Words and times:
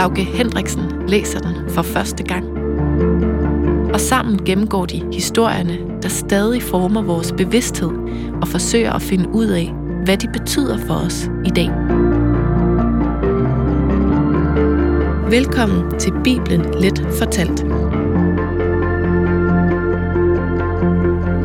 Lauke 0.00 0.24
Hendriksen 0.24 1.08
læser 1.08 1.38
den 1.38 1.70
for 1.70 1.82
første 1.82 2.24
gang. 2.24 2.44
Og 3.94 4.00
sammen 4.00 4.44
gennemgår 4.44 4.86
de 4.86 5.12
historierne, 5.12 5.78
der 6.02 6.08
stadig 6.08 6.62
former 6.62 7.02
vores 7.02 7.32
bevidsthed 7.32 7.90
og 8.42 8.48
forsøger 8.48 8.92
at 8.92 9.02
finde 9.02 9.28
ud 9.28 9.46
af, 9.46 9.72
hvad 10.04 10.16
de 10.16 10.28
betyder 10.32 10.78
for 10.86 10.94
os 10.94 11.30
i 11.44 11.50
dag. 11.50 11.68
Velkommen 15.30 15.98
til 15.98 16.12
Bibelen 16.24 16.80
Let 16.80 17.06
Fortalt. 17.18 17.64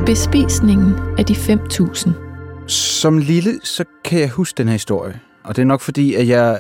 Bespisningen 0.06 0.94
af 1.18 1.26
de 1.26 1.34
5.000. 1.34 2.68
Som 2.68 3.18
lille, 3.18 3.60
så 3.64 3.84
kan 4.06 4.20
jeg 4.20 4.30
huske 4.30 4.58
den 4.58 4.68
her 4.68 4.74
historie. 4.74 5.20
Og 5.44 5.56
det 5.56 5.62
er 5.62 5.66
nok 5.66 5.82
fordi, 5.82 6.14
at 6.14 6.28
jeg 6.28 6.60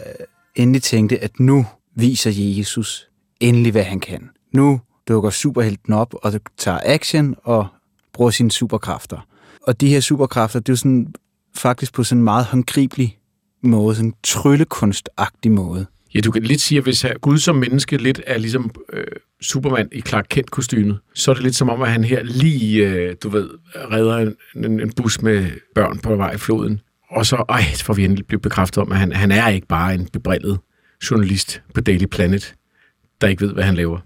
endelig 0.55 0.83
tænkte, 0.83 1.23
at 1.23 1.39
nu 1.39 1.65
viser 1.95 2.31
Jesus 2.33 3.07
endelig, 3.39 3.71
hvad 3.71 3.83
han 3.83 3.99
kan. 3.99 4.29
Nu 4.51 4.81
dukker 5.07 5.29
superhelten 5.29 5.93
op 5.93 6.13
og 6.13 6.33
tager 6.57 6.79
action 6.85 7.35
og 7.43 7.67
bruger 8.13 8.31
sine 8.31 8.51
superkræfter. 8.51 9.27
Og 9.67 9.81
de 9.81 9.87
her 9.87 9.99
superkræfter, 9.99 10.59
det 10.59 10.69
er 10.69 10.73
jo 10.73 10.77
sådan 10.77 11.13
faktisk 11.55 11.93
på 11.93 12.03
sådan 12.03 12.19
en 12.19 12.23
meget 12.23 12.45
håndgribelig 12.45 13.17
måde, 13.63 13.95
sådan 13.95 14.09
en 14.09 14.15
tryllekunstagtig 14.23 15.51
måde. 15.51 15.85
Ja, 16.15 16.19
du 16.19 16.31
kan 16.31 16.43
lidt 16.43 16.61
sige, 16.61 16.77
at 16.77 16.83
hvis 16.83 17.05
Gud 17.21 17.37
som 17.37 17.55
menneske 17.55 17.97
lidt 17.97 18.21
er 18.27 18.37
ligesom 18.37 18.71
øh, 18.93 19.03
Superman 19.41 19.89
i 19.91 20.01
Clark 20.01 20.25
Kent 20.29 20.51
kostymet, 20.51 20.99
så 21.15 21.31
er 21.31 21.35
det 21.35 21.43
lidt 21.43 21.55
som 21.55 21.69
om, 21.69 21.81
at 21.81 21.91
han 21.91 22.03
her 22.03 22.23
lige, 22.23 22.87
øh, 22.87 23.15
du 23.23 23.29
ved, 23.29 23.49
redder 23.75 24.17
en, 24.17 24.35
en, 24.65 24.79
en 24.79 24.91
bus 24.93 25.21
med 25.21 25.49
børn 25.75 25.99
på 25.99 26.15
vej 26.15 26.31
i 26.31 26.37
floden. 26.37 26.81
Og 27.09 27.25
så, 27.25 27.43
ej, 27.49 27.63
så 27.73 27.85
får 27.85 27.93
vi 27.93 28.05
endelig 28.05 28.25
blive 28.25 28.39
bekræftet 28.39 28.83
om, 28.83 28.91
at 28.91 28.97
han, 28.97 29.11
han 29.11 29.31
er 29.31 29.47
ikke 29.47 29.67
bare 29.67 29.93
en 29.93 30.07
bebrillet 30.13 30.59
journalist 31.11 31.61
på 31.73 31.81
Daily 31.81 32.05
Planet, 32.05 32.55
der 33.21 33.27
ikke 33.27 33.41
ved, 33.41 33.53
hvad 33.53 33.63
han 33.63 33.75
laver. 33.75 33.99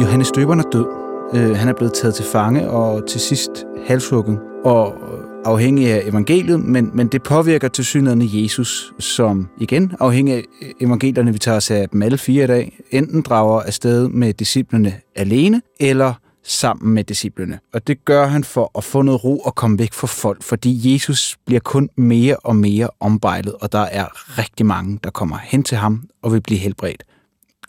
Johannes 0.00 0.28
Støberen 0.28 0.60
er 0.60 0.70
død. 0.72 0.86
Øh, 1.34 1.56
han 1.56 1.68
er 1.68 1.72
blevet 1.72 1.94
taget 1.94 2.14
til 2.14 2.24
fange 2.24 2.70
og 2.70 3.08
til 3.08 3.20
sidst 3.20 3.50
halshugget. 3.86 4.38
Og 4.64 4.94
øh, 4.94 5.18
afhængig 5.44 5.92
af 5.92 6.02
evangeliet, 6.08 6.60
men, 6.60 6.90
men 6.94 7.06
det 7.06 7.22
påvirker 7.22 7.68
til 7.68 7.84
synligheden 7.84 8.42
Jesus, 8.42 8.92
som 8.98 9.48
igen, 9.60 9.92
afhængig 10.00 10.34
af 10.34 10.44
øh, 10.62 10.68
evangelierne, 10.80 11.32
vi 11.32 11.38
tager 11.38 11.56
os 11.56 11.70
af 11.70 11.88
dem 11.88 12.02
alle 12.02 12.18
fire 12.18 12.44
i 12.44 12.46
dag, 12.46 12.80
enten 12.90 13.22
drager 13.22 13.60
afsted 13.62 14.08
med 14.08 14.32
disciplene 14.32 14.94
alene, 15.16 15.62
eller 15.80 16.14
sammen 16.46 16.94
med 16.94 17.04
disciplene. 17.04 17.58
Og 17.72 17.86
det 17.86 18.04
gør 18.04 18.26
han 18.26 18.44
for 18.44 18.70
at 18.78 18.84
få 18.84 19.02
noget 19.02 19.24
ro 19.24 19.38
og 19.38 19.54
komme 19.54 19.78
væk 19.78 19.92
fra 19.92 20.06
folk, 20.06 20.42
fordi 20.42 20.92
Jesus 20.92 21.36
bliver 21.46 21.60
kun 21.60 21.88
mere 21.96 22.36
og 22.36 22.56
mere 22.56 22.88
ombejlet, 23.00 23.54
og 23.54 23.72
der 23.72 23.78
er 23.78 24.38
rigtig 24.38 24.66
mange, 24.66 24.98
der 25.04 25.10
kommer 25.10 25.38
hen 25.42 25.62
til 25.62 25.78
ham 25.78 26.08
og 26.22 26.32
vil 26.32 26.40
blive 26.40 26.60
helbredt. 26.60 27.04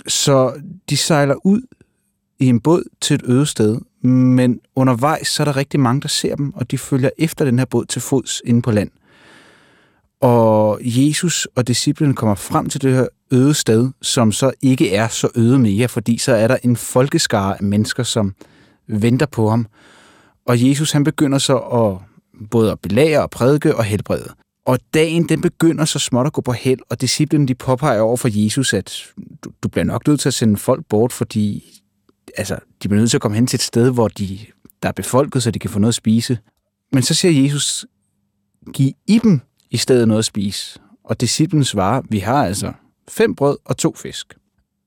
Så 0.08 0.62
de 0.90 0.98
sejler 0.98 1.46
ud 1.46 1.62
i 2.40 2.46
en 2.46 2.60
båd 2.60 2.84
til 3.02 3.14
et 3.14 3.22
øde 3.26 3.46
sted, 3.46 3.80
men 4.10 4.60
undervejs 4.76 5.28
så 5.28 5.44
er 5.44 5.46
der 5.46 5.58
rigtig 5.58 5.80
mange, 5.80 6.02
der 6.02 6.08
ser 6.08 6.36
dem, 6.36 6.54
og 6.56 6.72
de 6.72 6.78
følger 6.78 7.10
efter 7.18 7.46
den 7.46 7.60
her 7.60 7.66
båd 7.66 7.86
til 7.86 8.02
fods 8.02 8.42
inde 8.46 8.62
på 8.62 8.72
land. 8.72 8.90
Og 10.22 10.80
Jesus 10.82 11.48
og 11.56 11.68
disciplene 11.68 12.14
kommer 12.14 12.36
frem 12.36 12.70
til 12.70 12.82
det 12.82 12.94
her 12.94 13.08
øde 13.32 13.54
sted, 13.54 13.90
som 14.02 14.32
så 14.32 14.52
ikke 14.62 14.94
er 14.96 15.08
så 15.08 15.30
øde 15.36 15.60
mere, 15.60 15.88
fordi 15.88 16.18
så 16.18 16.34
er 16.34 16.48
der 16.48 16.58
en 16.64 16.76
folkeskare 16.76 17.58
af 17.58 17.64
mennesker, 17.64 18.04
som 18.04 18.34
venter 18.88 19.26
på 19.26 19.50
ham. 19.50 19.68
Og 20.46 20.70
Jesus 20.70 20.92
han 20.92 21.04
begynder 21.04 21.38
så 21.38 21.58
at 21.58 21.98
både 22.50 22.72
at 22.72 22.80
belære 22.80 23.22
og 23.22 23.30
prædike 23.30 23.76
og 23.76 23.84
helbrede. 23.84 24.34
Og 24.66 24.80
dagen 24.94 25.30
den 25.30 25.42
begynder 25.42 25.86
så 25.86 26.00
småt 26.00 26.26
at 26.26 26.34
gå 26.34 26.42
på 26.42 26.52
held, 26.52 26.80
og 26.90 27.02
disciplinen 27.02 27.48
de 27.48 27.56
påpeger 27.56 28.02
over 28.02 28.18
for 28.18 28.30
Jesus, 28.32 28.74
at 28.74 29.04
du, 29.44 29.52
du 29.64 29.68
bliver 29.68 29.86
nok 29.86 30.08
nødt 30.08 30.20
til 30.20 30.30
at 30.30 30.34
sende 30.34 30.58
folk 30.58 30.86
bort, 30.90 31.14
fordi 31.14 31.64
altså, 32.38 32.60
de 32.84 32.88
bliver 32.88 33.00
nødt 33.00 33.10
til 33.10 33.18
at 33.18 33.22
komme 33.22 33.36
hen 33.36 33.48
til 33.48 33.58
et 33.58 33.62
sted, 33.62 33.92
hvor 33.92 34.08
de, 34.08 34.40
der 34.84 34.90
er 34.90 34.94
befolket, 34.94 35.44
så 35.44 35.52
de 35.52 35.60
kan 35.60 35.70
få 35.70 35.80
noget 35.80 35.92
at 35.92 35.96
spise. 35.96 36.38
Men 36.92 37.04
så 37.04 37.14
siger 37.14 37.44
Jesus, 37.44 37.86
giv 38.74 38.92
i 39.08 39.20
dem 39.20 39.42
i 39.70 39.78
stedet 39.78 40.08
noget 40.08 40.20
at 40.20 40.26
spise. 40.26 40.80
Og 41.04 41.22
disciplen 41.22 41.64
svarer, 41.64 42.02
vi 42.10 42.20
har 42.20 42.46
altså 42.46 42.74
fem 43.08 43.36
brød 43.36 43.58
og 43.66 43.78
to 43.78 43.96
fisk. 43.96 44.34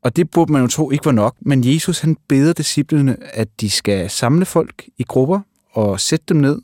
Og 0.03 0.17
det 0.17 0.31
burde 0.31 0.53
man 0.53 0.63
jo 0.63 0.69
tro 0.69 0.91
ikke 0.91 1.05
var 1.05 1.13
nok, 1.13 1.37
men 1.41 1.75
Jesus 1.75 2.01
han 2.01 2.17
beder 2.29 2.53
disciplene, 2.53 3.17
at 3.37 3.61
de 3.61 3.71
skal 3.71 4.11
samle 4.11 4.45
folk 4.45 4.89
i 4.99 5.03
grupper 5.03 5.41
og 5.73 6.01
sætte 6.01 6.25
dem 6.29 6.37
ned. 6.37 6.63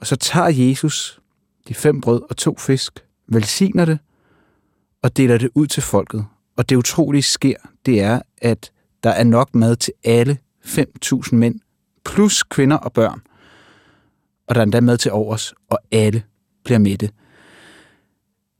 Og 0.00 0.06
så 0.06 0.16
tager 0.16 0.48
Jesus 0.48 1.20
de 1.68 1.74
fem 1.74 2.00
brød 2.00 2.22
og 2.30 2.36
to 2.36 2.56
fisk, 2.58 3.04
velsigner 3.28 3.84
det 3.84 3.98
og 5.02 5.16
deler 5.16 5.38
det 5.38 5.50
ud 5.54 5.66
til 5.66 5.82
folket. 5.82 6.26
Og 6.56 6.68
det 6.68 6.76
utrolige 6.76 7.22
sker, 7.22 7.56
det 7.86 8.00
er, 8.00 8.20
at 8.38 8.70
der 9.02 9.10
er 9.10 9.24
nok 9.24 9.54
mad 9.54 9.76
til 9.76 9.92
alle 10.04 10.38
5.000 10.64 11.34
mænd, 11.34 11.60
plus 12.04 12.42
kvinder 12.42 12.76
og 12.76 12.92
børn. 12.92 13.20
Og 14.46 14.54
der 14.54 14.60
er 14.60 14.62
endda 14.62 14.80
mad 14.80 14.98
til 14.98 15.12
overs, 15.12 15.54
og 15.70 15.78
alle 15.92 16.22
bliver 16.64 16.78
mætte. 16.78 17.10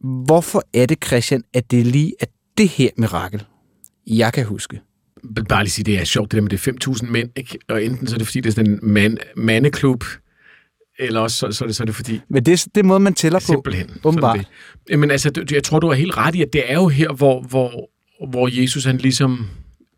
Hvorfor 0.01 0.63
er 0.75 0.87
det, 0.87 1.05
Christian, 1.05 1.45
at 1.53 1.71
det 1.71 1.87
lige 1.87 2.15
er 2.21 2.27
det 2.59 2.69
her 2.69 2.91
mirakel, 2.97 3.45
jeg 4.07 4.33
kan 4.33 4.45
huske? 4.45 4.81
Bare 5.49 5.65
lige 5.65 5.71
sige, 5.71 5.85
det 5.85 6.01
er 6.01 6.05
sjovt, 6.05 6.33
det 6.33 6.37
der 6.37 6.43
med 6.43 6.51
det 6.51 6.87
5.000 7.03 7.11
mænd, 7.11 7.31
ikke? 7.37 7.59
og 7.69 7.85
enten 7.85 8.07
så 8.07 8.15
er 8.15 8.19
det, 8.19 8.27
fordi 8.27 8.41
det 8.41 8.49
er 8.49 8.55
sådan 8.55 8.71
en 8.71 8.79
man, 8.83 9.19
mandeklub, 9.37 10.05
eller 10.99 11.21
også 11.21 11.37
så, 11.39 11.53
så, 11.53 11.65
er 11.65 11.67
det, 11.67 11.77
så 11.77 11.83
er 11.83 11.85
det 11.85 11.95
fordi... 11.95 12.21
Men 12.29 12.47
det, 12.47 12.67
det 12.75 12.81
er 12.81 12.85
måde, 12.85 13.01
man 13.01 13.15
tæller 13.15 13.39
på. 13.39 13.45
Simpelthen. 13.45 13.91
Åbenbart. 14.05 14.49
Men 14.91 15.11
altså, 15.11 15.45
jeg 15.53 15.65
tror, 15.65 15.81
du 15.81 15.87
har 15.87 15.95
helt 15.95 16.17
ret 16.17 16.35
i, 16.35 16.43
at 16.43 16.53
det 16.53 16.71
er 16.71 16.75
jo 16.75 16.89
her, 16.89 17.13
hvor, 17.13 17.43
hvor, 17.43 17.91
hvor 18.31 18.61
Jesus 18.61 18.85
han 18.85 18.97
ligesom 18.97 19.47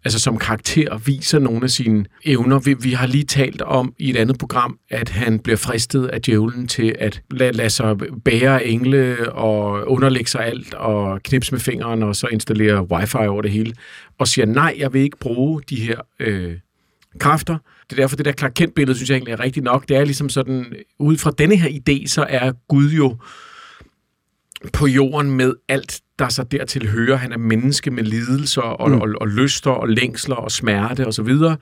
altså 0.05 0.21
som 0.21 0.39
karakter 0.39 0.99
viser 0.99 1.39
nogle 1.39 1.65
af 1.65 1.71
sine 1.71 2.05
evner. 2.25 2.59
Vi, 2.59 2.75
vi 2.75 2.93
har 2.93 3.07
lige 3.07 3.25
talt 3.25 3.63
om 3.63 3.95
i 3.99 4.11
et 4.11 4.17
andet 4.17 4.39
program, 4.39 4.79
at 4.91 5.09
han 5.09 5.39
bliver 5.39 5.57
fristet 5.57 6.07
af 6.07 6.23
djævlen 6.23 6.69
til 6.69 6.95
at 6.99 7.23
lade, 7.31 7.53
lade 7.53 7.71
sig 7.71 7.97
bære 8.25 8.67
engle 8.67 9.33
og 9.33 9.91
underlægge 9.91 10.31
sig 10.31 10.47
alt 10.47 10.75
og 10.75 11.23
knipse 11.23 11.53
med 11.53 11.61
fingeren 11.61 12.03
og 12.03 12.17
så 12.17 12.27
installere 12.27 12.91
wifi 12.91 13.17
over 13.17 13.43
det 13.43 13.51
hele. 13.51 13.75
Og 14.19 14.29
siger, 14.29 14.47
nej, 14.47 14.75
jeg 14.79 14.93
vil 14.93 15.01
ikke 15.03 15.19
bruge 15.19 15.63
de 15.71 15.77
her 15.77 16.01
øh, 16.21 16.55
kræfter. 17.19 17.59
Det 17.91 17.99
er 17.99 18.03
derfor, 18.03 18.17
det 18.17 18.25
der 18.25 18.33
Clark 18.33 18.53
Kent-billede, 18.55 18.97
synes 18.97 19.11
jeg 19.11 19.17
egentlig 19.17 19.33
er 19.33 19.41
rigtigt 19.41 19.65
nok. 19.65 19.89
Det 19.89 19.97
er 19.97 20.05
ligesom 20.05 20.29
sådan, 20.29 20.75
ud 20.99 21.17
fra 21.17 21.31
denne 21.39 21.57
her 21.57 21.69
idé, 21.69 22.07
så 22.07 22.27
er 22.29 22.53
Gud 22.69 22.91
jo 22.91 23.17
på 24.73 24.87
jorden 24.87 25.31
med 25.31 25.55
alt, 25.69 26.01
der 26.19 26.29
så 26.29 26.43
dertil 26.43 26.89
hører. 26.89 27.17
Han 27.17 27.33
er 27.33 27.39
menneske 27.39 27.91
med 27.91 28.05
lidelser 28.05 28.63
og, 28.63 28.91
mm. 28.91 29.01
og, 29.01 29.09
og 29.21 29.29
lyster 29.29 29.71
og 29.71 29.89
længsler 29.89 30.37
og 30.37 30.53
smerte 30.53 31.07
og 31.07 31.15
så 31.15 31.23
videre. 31.23 31.57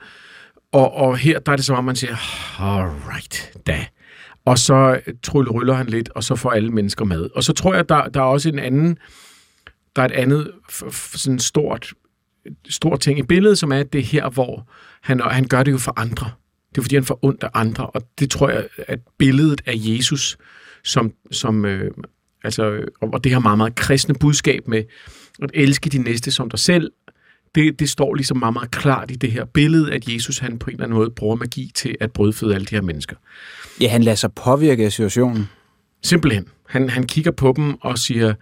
Og, 0.71 0.93
og 0.93 1.17
her 1.17 1.39
der 1.39 1.51
er 1.51 1.55
det 1.55 1.65
som 1.65 1.75
om, 1.75 1.83
man 1.83 1.95
siger, 1.95 2.15
alright, 2.59 3.57
da. 3.67 3.85
Og 4.45 4.57
så 4.57 4.99
trylleryller 5.23 5.73
han 5.73 5.87
lidt, 5.87 6.09
og 6.09 6.23
så 6.23 6.35
får 6.35 6.51
alle 6.51 6.69
mennesker 6.69 7.05
med. 7.05 7.29
Og 7.35 7.43
så 7.43 7.53
tror 7.53 7.73
jeg, 7.73 7.89
der, 7.89 8.07
der 8.07 8.19
er 8.19 8.25
også 8.25 8.49
en 8.49 8.59
anden, 8.59 8.97
der 9.95 10.01
er 10.01 10.05
et 10.05 10.11
andet 10.11 10.51
sådan 11.13 11.39
stort, 11.39 11.93
stort 12.69 12.99
ting 12.99 13.19
i 13.19 13.23
billedet, 13.23 13.57
som 13.57 13.71
er, 13.71 13.79
at 13.79 13.93
det 13.93 13.99
er 13.99 14.05
her, 14.05 14.29
hvor 14.29 14.69
han, 15.01 15.19
han 15.19 15.47
gør 15.47 15.63
det 15.63 15.71
jo 15.71 15.77
for 15.77 15.99
andre. 15.99 16.31
Det 16.69 16.77
er 16.77 16.81
fordi, 16.81 16.95
han 16.95 17.03
får 17.03 17.19
ondt 17.21 17.43
af 17.43 17.49
andre, 17.53 17.87
og 17.87 18.01
det 18.19 18.31
tror 18.31 18.49
jeg, 18.49 18.67
at 18.77 18.99
billedet 19.17 19.61
af 19.65 19.73
Jesus, 19.75 20.37
som, 20.83 21.13
som 21.31 21.65
øh, 21.65 21.91
Altså, 22.47 22.85
og 23.01 23.23
det 23.23 23.31
her 23.31 23.39
meget, 23.39 23.57
meget 23.57 23.75
kristne 23.75 24.15
budskab 24.15 24.67
med 24.67 24.83
at 25.43 25.49
elske 25.53 25.89
de 25.89 25.97
næste 25.97 26.31
som 26.31 26.49
dig 26.49 26.59
selv, 26.59 26.91
det, 27.55 27.79
det 27.79 27.89
står 27.89 28.13
ligesom 28.13 28.37
meget, 28.37 28.53
meget 28.53 28.71
klart 28.71 29.11
i 29.11 29.15
det 29.15 29.31
her 29.31 29.45
billede, 29.45 29.93
at 29.93 30.13
Jesus 30.13 30.39
han 30.39 30.59
på 30.59 30.69
en 30.69 30.73
eller 30.73 30.83
anden 30.83 30.97
måde 30.97 31.09
bruger 31.09 31.35
magi 31.35 31.71
til 31.75 31.95
at 31.99 32.11
brødføde 32.11 32.55
alle 32.55 32.65
de 32.65 32.75
her 32.75 32.81
mennesker. 32.81 33.15
Ja, 33.81 33.87
han 33.87 34.03
lader 34.03 34.15
sig 34.15 34.33
påvirke 34.33 34.85
af 34.85 34.91
situationen. 34.91 35.49
Simpelthen. 36.03 36.47
Han, 36.69 36.89
han 36.89 37.07
kigger 37.07 37.31
på 37.31 37.53
dem 37.57 37.73
og 37.81 37.97
siger, 37.97 38.33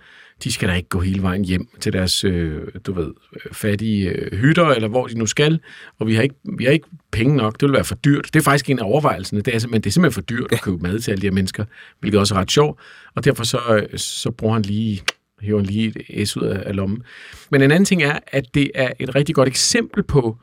de 0.43 0.51
skal 0.51 0.69
da 0.69 0.73
ikke 0.73 0.89
gå 0.89 0.99
hele 0.99 1.21
vejen 1.21 1.45
hjem 1.45 1.67
til 1.79 1.93
deres, 1.93 2.23
øh, 2.23 2.61
du 2.85 2.93
ved, 2.93 3.13
fattige 3.51 4.09
øh, 4.09 4.39
hytter, 4.39 4.67
eller 4.67 4.87
hvor 4.87 5.07
de 5.07 5.17
nu 5.17 5.25
skal, 5.25 5.59
og 5.99 6.07
vi 6.07 6.15
har, 6.15 6.23
ikke, 6.23 6.35
vi 6.57 6.63
har 6.63 6.71
ikke 6.71 6.87
penge 7.11 7.35
nok, 7.35 7.53
det 7.53 7.67
vil 7.67 7.73
være 7.73 7.83
for 7.83 7.95
dyrt. 7.95 8.29
Det 8.33 8.39
er 8.39 8.43
faktisk 8.43 8.69
en 8.69 8.79
af 8.79 8.83
overvejelserne, 8.83 9.41
det 9.41 9.55
er 9.55 9.59
simpelthen, 9.59 9.83
det 9.83 9.89
er 9.89 9.93
simpelthen 9.93 10.13
for 10.13 10.21
dyrt 10.21 10.51
at 10.51 10.61
købe 10.61 10.77
mad 10.77 10.99
til 10.99 11.11
alle 11.11 11.21
de 11.21 11.27
her 11.27 11.31
mennesker, 11.31 11.65
hvilket 11.99 12.19
også 12.19 12.35
er 12.35 12.39
ret 12.39 12.51
sjovt, 12.51 12.79
og 13.15 13.25
derfor 13.25 13.43
så, 13.43 13.87
så 13.95 14.31
bruger 14.31 14.53
han 14.53 14.61
lige 14.61 15.03
hiver 15.41 15.57
han 15.57 15.65
lige 15.65 15.93
et 16.09 16.29
S 16.29 16.37
ud 16.37 16.43
af 16.43 16.75
lommen. 16.75 17.03
Men 17.51 17.61
en 17.61 17.71
anden 17.71 17.85
ting 17.85 18.03
er, 18.03 18.19
at 18.27 18.45
det 18.53 18.71
er 18.75 18.91
et 18.99 19.15
rigtig 19.15 19.35
godt 19.35 19.47
eksempel 19.47 20.03
på, 20.03 20.37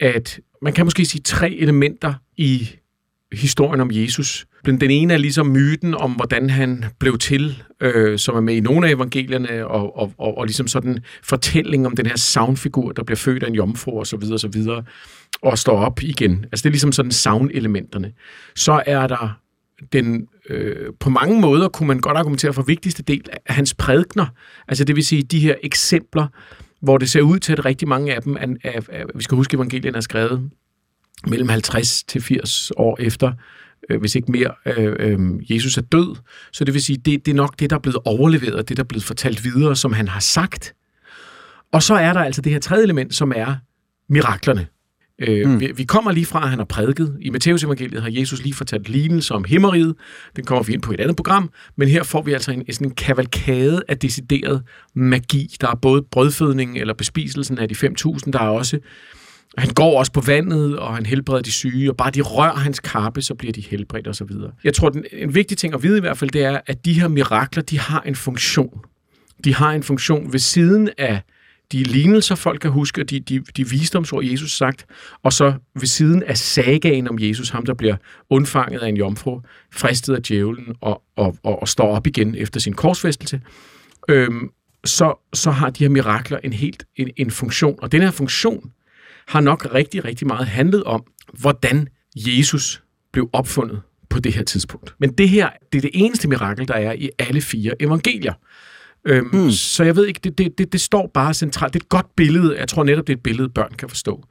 at 0.00 0.40
man 0.62 0.72
kan 0.72 0.86
måske 0.86 1.04
sige 1.04 1.22
tre 1.22 1.50
elementer 1.50 2.14
i 2.36 2.70
historien 3.32 3.80
om 3.80 3.90
Jesus. 3.92 4.46
Den 4.66 4.90
ene 4.90 5.14
er 5.14 5.18
ligesom 5.18 5.46
myten 5.46 5.94
om, 5.94 6.12
hvordan 6.12 6.50
han 6.50 6.84
blev 6.98 7.18
til, 7.18 7.62
øh, 7.80 8.18
som 8.18 8.36
er 8.36 8.40
med 8.40 8.54
i 8.54 8.60
nogle 8.60 8.88
af 8.88 8.92
evangelierne, 8.92 9.66
og, 9.66 9.98
og, 9.98 10.12
og, 10.18 10.38
og 10.38 10.44
ligesom 10.44 10.68
sådan 10.68 10.98
fortælling 11.22 11.86
om 11.86 11.96
den 11.96 12.06
her 12.06 12.16
savnfigur, 12.16 12.92
der 12.92 13.04
bliver 13.04 13.16
født 13.16 13.42
af 13.42 13.48
en 13.48 13.54
jomfru 13.54 13.98
og 13.98 14.06
så 14.06 14.16
videre, 14.16 14.34
og 14.34 14.40
så 14.40 14.48
videre, 14.48 14.84
og 15.42 15.58
står 15.58 15.78
op 15.78 16.02
igen. 16.02 16.44
Altså 16.52 16.62
det 16.62 16.66
er 16.66 16.72
ligesom 16.72 16.92
sådan 16.92 17.12
savnelementerne. 17.12 18.12
Så 18.54 18.82
er 18.86 19.06
der 19.06 19.38
den, 19.92 20.28
øh, 20.50 20.92
på 21.00 21.10
mange 21.10 21.40
måder 21.40 21.68
kunne 21.68 21.86
man 21.86 22.00
godt 22.00 22.16
argumentere 22.16 22.52
for 22.52 22.62
vigtigste 22.62 23.02
del 23.02 23.22
af 23.46 23.54
hans 23.54 23.74
prædikner, 23.74 24.26
altså 24.68 24.84
det 24.84 24.96
vil 24.96 25.04
sige 25.04 25.22
de 25.22 25.40
her 25.40 25.54
eksempler, 25.62 26.26
hvor 26.80 26.98
det 26.98 27.10
ser 27.10 27.22
ud 27.22 27.38
til, 27.38 27.52
at 27.52 27.64
rigtig 27.64 27.88
mange 27.88 28.14
af 28.14 28.22
dem, 28.22 28.36
er, 28.36 28.46
er, 28.64 28.80
er, 28.88 29.04
vi 29.14 29.22
skal 29.22 29.36
huske, 29.36 29.50
at 29.50 29.54
evangelien 29.54 29.94
er 29.94 30.00
skrevet 30.00 30.50
mellem 31.26 31.48
50 31.48 32.04
til 32.04 32.22
80 32.22 32.72
år 32.76 32.96
efter, 33.00 33.32
øh, 33.90 34.00
hvis 34.00 34.14
ikke 34.14 34.32
mere, 34.32 34.50
øh, 34.66 34.96
øh, 34.98 35.52
Jesus 35.54 35.78
er 35.78 35.82
død. 35.82 36.16
Så 36.52 36.64
det 36.64 36.74
vil 36.74 36.82
sige, 36.82 36.96
det, 36.96 37.26
det 37.26 37.32
er 37.32 37.36
nok 37.36 37.60
det, 37.60 37.70
der 37.70 37.76
er 37.76 37.80
blevet 37.80 37.98
overleveret, 38.04 38.68
det, 38.68 38.76
der 38.76 38.82
er 38.82 38.88
blevet 38.88 39.04
fortalt 39.04 39.44
videre, 39.44 39.76
som 39.76 39.92
han 39.92 40.08
har 40.08 40.20
sagt. 40.20 40.74
Og 41.72 41.82
så 41.82 41.94
er 41.94 42.12
der 42.12 42.20
altså 42.20 42.42
det 42.42 42.52
her 42.52 42.60
tredje 42.60 42.84
element, 42.84 43.14
som 43.14 43.32
er 43.36 43.56
miraklerne. 44.08 44.66
Øh, 45.18 45.48
mm. 45.48 45.60
vi, 45.60 45.72
vi 45.76 45.84
kommer 45.84 46.12
lige 46.12 46.26
fra, 46.26 46.42
at 46.42 46.50
han 46.50 46.58
har 46.58 46.64
prædiket. 46.64 47.16
I 47.20 47.30
Matteus 47.30 47.64
evangeliet 47.64 48.02
har 48.02 48.10
Jesus 48.12 48.42
lige 48.42 48.54
fortalt 48.54 48.88
lignelse 48.88 49.34
om 49.34 49.44
himmeriget. 49.44 49.94
Den 50.36 50.44
kommer 50.44 50.62
vi 50.62 50.72
ind 50.72 50.82
på 50.82 50.90
i 50.90 50.94
et 50.94 51.00
andet 51.00 51.16
program. 51.16 51.50
Men 51.76 51.88
her 51.88 52.02
får 52.02 52.22
vi 52.22 52.32
altså 52.32 52.52
en, 52.52 52.72
sådan 52.72 52.86
en 52.86 52.94
kavalkade 52.94 53.82
af 53.88 53.98
decideret 53.98 54.62
magi. 54.94 55.56
Der 55.60 55.68
er 55.68 55.74
både 55.74 56.02
brødfødning 56.10 56.78
eller 56.78 56.94
bespiselsen 56.94 57.58
af 57.58 57.68
de 57.68 57.74
5.000. 57.74 58.30
Der 58.30 58.38
er 58.38 58.48
også 58.48 58.78
han 59.58 59.68
går 59.74 59.98
også 59.98 60.12
på 60.12 60.20
vandet, 60.20 60.78
og 60.78 60.94
han 60.94 61.06
helbreder 61.06 61.42
de 61.42 61.52
syge, 61.52 61.90
og 61.90 61.96
bare 61.96 62.10
de 62.10 62.20
rører 62.20 62.56
hans 62.56 62.80
kappe, 62.80 63.22
så 63.22 63.34
bliver 63.34 63.52
de 63.52 63.60
helbredt 63.60 64.08
osv. 64.08 64.30
Jeg 64.64 64.74
tror, 64.74 64.88
den, 64.88 65.04
en 65.12 65.34
vigtig 65.34 65.58
ting 65.58 65.74
at 65.74 65.82
vide 65.82 65.96
i 65.96 66.00
hvert 66.00 66.18
fald, 66.18 66.30
det 66.30 66.44
er, 66.44 66.60
at 66.66 66.84
de 66.84 67.00
her 67.00 67.08
mirakler, 67.08 67.62
de 67.62 67.78
har 67.78 68.00
en 68.00 68.14
funktion. 68.14 68.80
De 69.44 69.54
har 69.54 69.72
en 69.72 69.82
funktion 69.82 70.32
ved 70.32 70.38
siden 70.38 70.90
af 70.98 71.20
de 71.72 71.82
lignelser, 71.82 72.34
folk 72.34 72.60
kan 72.60 72.70
huske, 72.70 73.04
de, 73.04 73.20
de, 73.20 73.40
de 73.56 73.68
visdomsord, 73.68 74.24
Jesus 74.24 74.56
sagt, 74.56 74.86
og 75.22 75.32
så 75.32 75.54
ved 75.74 75.86
siden 75.86 76.22
af 76.22 76.38
sagaen 76.38 77.08
om 77.08 77.18
Jesus, 77.20 77.48
ham 77.48 77.66
der 77.66 77.74
bliver 77.74 77.96
undfanget 78.30 78.80
af 78.80 78.88
en 78.88 78.96
jomfru, 78.96 79.40
fristet 79.72 80.14
af 80.14 80.22
djævlen 80.22 80.74
og, 80.80 81.02
og, 81.16 81.36
og, 81.42 81.62
og 81.62 81.68
står 81.68 81.96
op 81.96 82.06
igen 82.06 82.34
efter 82.34 82.60
sin 82.60 82.72
korsfæstelse, 82.72 83.40
øhm, 84.08 84.50
så, 84.84 85.28
så 85.34 85.50
har 85.50 85.70
de 85.70 85.84
her 85.84 85.88
mirakler 85.88 86.38
en 86.44 86.52
helt 86.52 86.86
en, 86.96 87.10
en 87.16 87.30
funktion. 87.30 87.78
Og 87.82 87.92
den 87.92 88.02
her 88.02 88.10
funktion 88.10 88.70
har 89.28 89.40
nok 89.40 89.74
rigtig, 89.74 90.04
rigtig 90.04 90.26
meget 90.26 90.46
handlet 90.46 90.84
om, 90.84 91.04
hvordan 91.40 91.88
Jesus 92.16 92.82
blev 93.12 93.30
opfundet 93.32 93.82
på 94.10 94.20
det 94.20 94.34
her 94.34 94.44
tidspunkt. 94.44 94.94
Men 94.98 95.12
det 95.12 95.28
her, 95.28 95.50
det 95.72 95.78
er 95.78 95.82
det 95.82 95.90
eneste 95.94 96.28
mirakel, 96.28 96.68
der 96.68 96.74
er 96.74 96.92
i 96.92 97.10
alle 97.18 97.40
fire 97.40 97.82
evangelier. 97.82 98.32
Øhm, 99.06 99.28
mm. 99.32 99.50
Så 99.50 99.84
jeg 99.84 99.96
ved 99.96 100.06
ikke, 100.06 100.20
det, 100.24 100.38
det, 100.38 100.58
det, 100.58 100.72
det 100.72 100.80
står 100.80 101.10
bare 101.14 101.34
centralt. 101.34 101.74
Det 101.74 101.80
er 101.80 101.84
et 101.84 101.88
godt 101.88 102.16
billede. 102.16 102.58
Jeg 102.58 102.68
tror 102.68 102.84
netop, 102.84 103.06
det 103.06 103.12
er 103.12 103.16
et 103.16 103.22
billede, 103.22 103.48
børn 103.48 103.72
kan 103.78 103.88
forstå. 103.88 104.24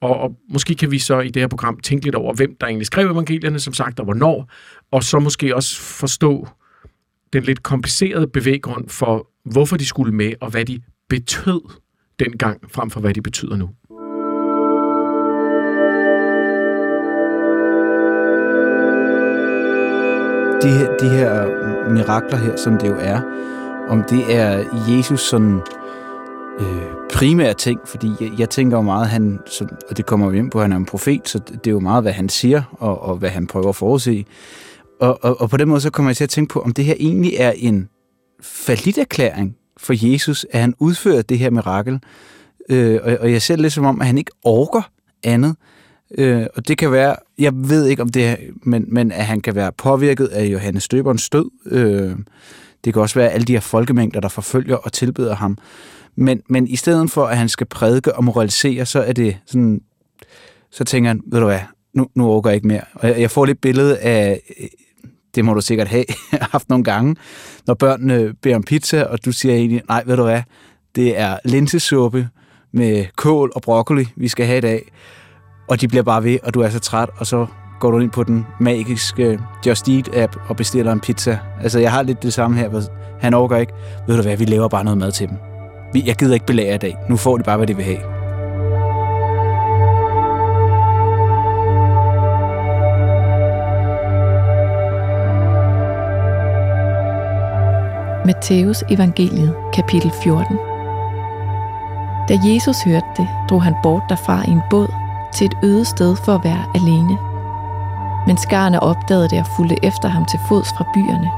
Og, 0.00 0.16
og 0.16 0.36
måske 0.50 0.74
kan 0.74 0.90
vi 0.90 0.98
så 0.98 1.20
i 1.20 1.28
det 1.28 1.42
her 1.42 1.48
program 1.48 1.80
tænke 1.80 2.04
lidt 2.04 2.14
over, 2.14 2.34
hvem 2.34 2.56
der 2.60 2.66
egentlig 2.66 2.86
skrev 2.86 3.10
evangelierne, 3.10 3.60
som 3.60 3.74
sagt, 3.74 3.98
og 3.98 4.04
hvornår. 4.04 4.52
Og 4.92 5.04
så 5.04 5.18
måske 5.18 5.56
også 5.56 5.80
forstå 5.80 6.48
den 7.32 7.42
lidt 7.42 7.62
komplicerede 7.62 8.26
bevæggrund 8.26 8.88
for, 8.88 9.30
hvorfor 9.44 9.76
de 9.76 9.86
skulle 9.86 10.14
med, 10.14 10.32
og 10.40 10.50
hvad 10.50 10.64
de 10.64 10.80
betød 11.08 11.60
dengang, 12.18 12.70
frem 12.70 12.90
for 12.90 13.00
hvad 13.00 13.14
de 13.14 13.22
betyder 13.22 13.56
nu. 13.56 13.70
De 20.62 20.68
her, 20.68 20.96
de 20.96 21.08
her 21.08 21.90
mirakler 21.90 22.36
her, 22.36 22.56
som 22.56 22.78
det 22.78 22.88
jo 22.88 22.96
er, 22.98 23.20
om 23.88 24.04
det 24.10 24.36
er 24.36 24.64
Jesus 24.88 25.20
sådan 25.20 25.60
øh, 26.60 26.82
primære 27.12 27.54
ting, 27.54 27.80
fordi 27.86 28.10
jeg, 28.20 28.30
jeg 28.38 28.50
tænker 28.50 28.76
jo 28.76 28.82
meget, 28.82 29.08
han, 29.08 29.38
så, 29.46 29.66
og 29.90 29.96
det 29.96 30.06
kommer 30.06 30.30
vi 30.30 30.38
ind 30.38 30.50
på, 30.50 30.58
at 30.58 30.64
han 30.64 30.72
er 30.72 30.76
en 30.76 30.86
profet, 30.86 31.28
så 31.28 31.38
det 31.38 31.66
er 31.66 31.70
jo 31.70 31.80
meget, 31.80 32.04
hvad 32.04 32.12
han 32.12 32.28
siger, 32.28 32.62
og, 32.72 33.02
og 33.02 33.16
hvad 33.16 33.30
han 33.30 33.46
prøver 33.46 33.68
at 33.68 33.76
forudse. 33.76 34.24
Og, 35.00 35.18
og, 35.22 35.40
og 35.40 35.50
på 35.50 35.56
den 35.56 35.68
måde, 35.68 35.80
så 35.80 35.90
kommer 35.90 36.10
jeg 36.10 36.16
til 36.16 36.24
at 36.24 36.30
tænke 36.30 36.52
på, 36.52 36.60
om 36.60 36.72
det 36.72 36.84
her 36.84 36.94
egentlig 36.98 37.34
er 37.38 37.52
en 37.56 37.88
erklæring 38.98 39.56
for 39.76 40.12
Jesus, 40.12 40.46
at 40.50 40.60
han 40.60 40.74
udfører 40.78 41.22
det 41.22 41.38
her 41.38 41.50
mirakel. 41.50 42.00
Øh, 42.68 43.00
og, 43.02 43.16
og 43.20 43.32
jeg 43.32 43.42
ser 43.42 43.56
det 43.56 43.62
lidt 43.62 43.72
som 43.72 43.84
om, 43.84 44.00
at 44.00 44.06
han 44.06 44.18
ikke 44.18 44.32
orker 44.44 44.90
andet. 45.22 45.50
Øh, 45.50 45.79
Øh, 46.18 46.46
og 46.56 46.68
det 46.68 46.78
kan 46.78 46.92
være, 46.92 47.16
jeg 47.38 47.52
ved 47.54 47.86
ikke 47.86 48.02
om 48.02 48.08
det 48.08 48.26
er, 48.26 48.36
men, 48.62 48.84
men 48.88 49.12
at 49.12 49.26
han 49.26 49.40
kan 49.40 49.54
være 49.54 49.72
påvirket 49.72 50.26
af 50.26 50.44
Johannes 50.44 50.82
Støberens 50.82 51.30
død. 51.30 51.50
Øh, 51.66 52.16
det 52.84 52.92
kan 52.92 53.02
også 53.02 53.18
være 53.18 53.30
alle 53.30 53.44
de 53.44 53.52
her 53.52 53.60
folkemængder, 53.60 54.20
der 54.20 54.28
forfølger 54.28 54.76
og 54.76 54.92
tilbeder 54.92 55.34
ham. 55.36 55.58
Men, 56.16 56.42
men 56.48 56.68
i 56.68 56.76
stedet 56.76 57.10
for, 57.10 57.26
at 57.26 57.38
han 57.38 57.48
skal 57.48 57.66
prædike 57.66 58.14
og 58.14 58.24
moralisere, 58.24 58.86
så 58.86 59.02
er 59.02 59.12
det 59.12 59.36
sådan, 59.46 59.80
så 60.70 60.84
tænker 60.84 61.10
han, 61.10 61.20
ved 61.26 61.40
du 61.40 61.46
hvad, 61.46 61.60
nu, 61.94 62.06
nu 62.14 62.26
overgår 62.26 62.50
jeg 62.50 62.54
ikke 62.54 62.68
mere. 62.68 62.82
Og 62.94 63.08
jeg, 63.08 63.20
jeg 63.20 63.30
får 63.30 63.44
lidt 63.44 63.60
billede 63.60 63.98
af, 63.98 64.40
øh, 64.60 64.66
det 65.34 65.44
må 65.44 65.54
du 65.54 65.60
sikkert 65.60 65.88
have 65.88 66.04
haft 66.52 66.68
nogle 66.68 66.84
gange, 66.84 67.16
når 67.66 67.74
børnene 67.74 68.34
beder 68.42 68.56
om 68.56 68.62
pizza, 68.62 69.02
og 69.02 69.24
du 69.24 69.32
siger 69.32 69.54
egentlig, 69.54 69.82
nej, 69.88 70.02
ved 70.06 70.16
du 70.16 70.22
hvad, 70.22 70.42
det 70.94 71.18
er 71.18 71.38
linsesuppe 71.44 72.28
med 72.72 73.06
kål 73.16 73.52
og 73.54 73.62
broccoli, 73.62 74.08
vi 74.16 74.28
skal 74.28 74.46
have 74.46 74.58
i 74.58 74.60
dag. 74.60 74.92
Og 75.70 75.80
de 75.80 75.88
bliver 75.88 76.02
bare 76.02 76.24
ved, 76.24 76.38
og 76.42 76.54
du 76.54 76.60
er 76.60 76.68
så 76.68 76.78
træt, 76.78 77.08
og 77.16 77.26
så 77.26 77.46
går 77.80 77.90
du 77.90 77.98
ind 77.98 78.10
på 78.10 78.22
den 78.22 78.46
magiske 78.60 79.24
øh, 79.24 79.38
Just 79.66 79.88
Eat-app 79.88 80.48
og 80.48 80.56
bestiller 80.56 80.92
en 80.92 81.00
pizza. 81.00 81.38
Altså, 81.62 81.78
jeg 81.78 81.92
har 81.92 82.02
lidt 82.02 82.22
det 82.22 82.32
samme 82.32 82.56
her. 82.56 82.88
Han 83.20 83.34
overgår 83.34 83.56
ikke. 83.56 83.72
Ved 84.06 84.16
du 84.16 84.22
hvad, 84.22 84.36
vi 84.36 84.44
laver 84.44 84.68
bare 84.68 84.84
noget 84.84 84.98
mad 84.98 85.12
til 85.12 85.28
dem. 85.28 85.36
Jeg 86.06 86.16
gider 86.16 86.34
ikke 86.34 86.46
belære 86.46 86.74
i 86.74 86.78
dag. 86.78 86.96
Nu 87.08 87.16
får 87.16 87.36
de 87.36 87.42
bare, 87.42 87.56
hvad 87.56 87.66
de 87.66 87.76
vil 87.76 87.84
have. 87.84 87.98
Matteus 98.26 98.84
evangeliet, 98.90 99.54
kapitel 99.74 100.12
14. 100.22 100.56
Da 102.28 102.38
Jesus 102.44 102.82
hørte 102.84 103.06
det, 103.16 103.28
drog 103.50 103.62
han 103.62 103.74
bort 103.82 104.02
derfra 104.08 104.44
i 104.48 104.50
en 104.50 104.60
båd 104.70 104.99
til 105.34 105.44
et 105.44 105.56
øde 105.62 105.84
sted 105.84 106.16
for 106.16 106.34
at 106.34 106.44
være 106.44 106.64
alene– 106.74 107.18
men 108.26 108.36
skarne 108.36 108.82
opdagede 108.82 109.28
det 109.28 109.38
og 109.38 109.46
fulgte 109.46 109.84
efter 109.84 110.08
ham 110.08 110.24
til 110.24 110.38
fods 110.48 110.68
fra 110.76 110.84
byerne. 110.94 111.30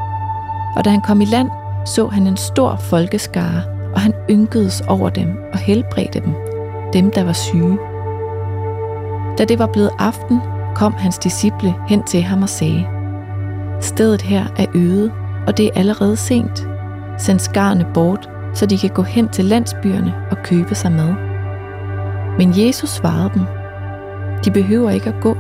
Og 0.77 0.85
da 0.85 0.91
han 0.91 1.01
kom 1.01 1.21
i 1.21 1.25
land, 1.25 1.51
så 1.85 2.09
han 2.09 2.27
en 2.27 2.37
stor 2.37 2.77
folkeskare, 2.77 3.63
og 3.95 4.01
han 4.01 4.15
ynkedes 4.31 4.81
over 4.81 5.11
dem 5.11 5.39
og 5.53 5.59
helbredte 5.59 6.21
dem, 6.21 6.35
dem 6.93 7.11
der 7.11 7.25
var 7.25 7.33
syge. 7.33 7.79
Da 9.39 9.45
det 9.45 9.59
var 9.59 9.67
blevet 9.67 9.91
aften, 9.99 10.41
kom 10.75 10.93
hans 10.93 11.19
disciple 11.19 11.75
hen 11.89 12.03
til 12.03 12.23
ham 12.23 12.43
og 12.43 12.49
sagde, 12.49 12.87
Stedet 13.81 14.23
her 14.23 14.47
er 14.57 14.67
øde, 14.75 15.13
og 15.47 15.57
det 15.57 15.67
er 15.67 15.71
allerede 15.75 16.17
sent. 16.17 16.67
Send 17.19 17.39
skarne 17.39 17.87
bort, 17.95 18.31
så 18.55 18.67
de 18.67 18.79
kan 18.79 18.91
gå 18.91 19.03
hen 19.03 19.29
til 19.29 19.45
landsbyerne 19.45 20.15
og 20.31 20.37
købe 20.45 20.75
sig 20.75 20.93
mad. 20.93 21.15
Men 22.39 22.67
Jesus 22.67 22.91
svarede 22.91 23.31
dem, 23.35 23.43
de 24.45 24.51
behøver 24.51 24.91
ikke 24.91 25.09
at 25.09 25.21
gå, 25.21 25.37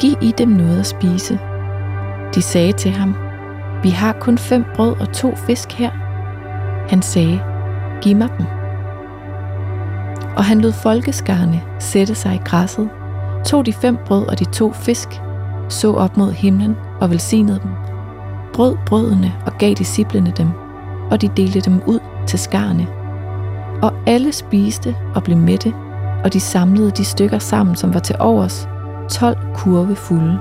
Giv 0.00 0.14
i 0.20 0.34
dem 0.38 0.48
noget 0.48 0.78
at 0.78 0.86
spise. 0.86 1.38
De 2.34 2.42
sagde 2.42 2.72
til 2.72 2.90
ham, 2.90 3.14
vi 3.82 3.90
har 3.90 4.12
kun 4.12 4.38
fem 4.38 4.64
brød 4.74 5.00
og 5.00 5.12
to 5.12 5.36
fisk 5.36 5.72
her. 5.72 5.90
Han 6.88 7.02
sagde, 7.02 7.40
giv 8.02 8.16
mig 8.16 8.28
dem. 8.38 8.46
Og 10.36 10.44
han 10.44 10.60
lod 10.60 10.72
folkeskarne 10.72 11.62
sætte 11.78 12.14
sig 12.14 12.34
i 12.34 12.40
græsset, 12.44 12.88
tog 13.44 13.66
de 13.66 13.72
fem 13.72 13.96
brød 14.06 14.26
og 14.26 14.38
de 14.38 14.44
to 14.44 14.72
fisk, 14.72 15.08
så 15.68 15.92
op 15.92 16.16
mod 16.16 16.32
himlen 16.32 16.76
og 17.00 17.10
velsignede 17.10 17.60
dem, 17.62 17.70
brød 18.52 18.76
brødene 18.86 19.32
og 19.46 19.52
gav 19.58 19.74
disciplene 19.74 20.32
dem, 20.36 20.48
og 21.10 21.20
de 21.20 21.28
delte 21.28 21.60
dem 21.60 21.82
ud 21.86 21.98
til 22.26 22.38
skarne. 22.38 22.86
Og 23.82 23.92
alle 24.06 24.32
spiste 24.32 24.96
og 25.14 25.22
blev 25.22 25.36
mætte, 25.36 25.74
og 26.24 26.32
de 26.32 26.40
samlede 26.40 26.90
de 26.90 27.04
stykker 27.04 27.38
sammen, 27.38 27.76
som 27.76 27.94
var 27.94 28.00
til 28.00 28.16
overs, 28.18 28.68
12 29.10 29.38
kurve 29.54 29.96
fulde. 29.96 30.38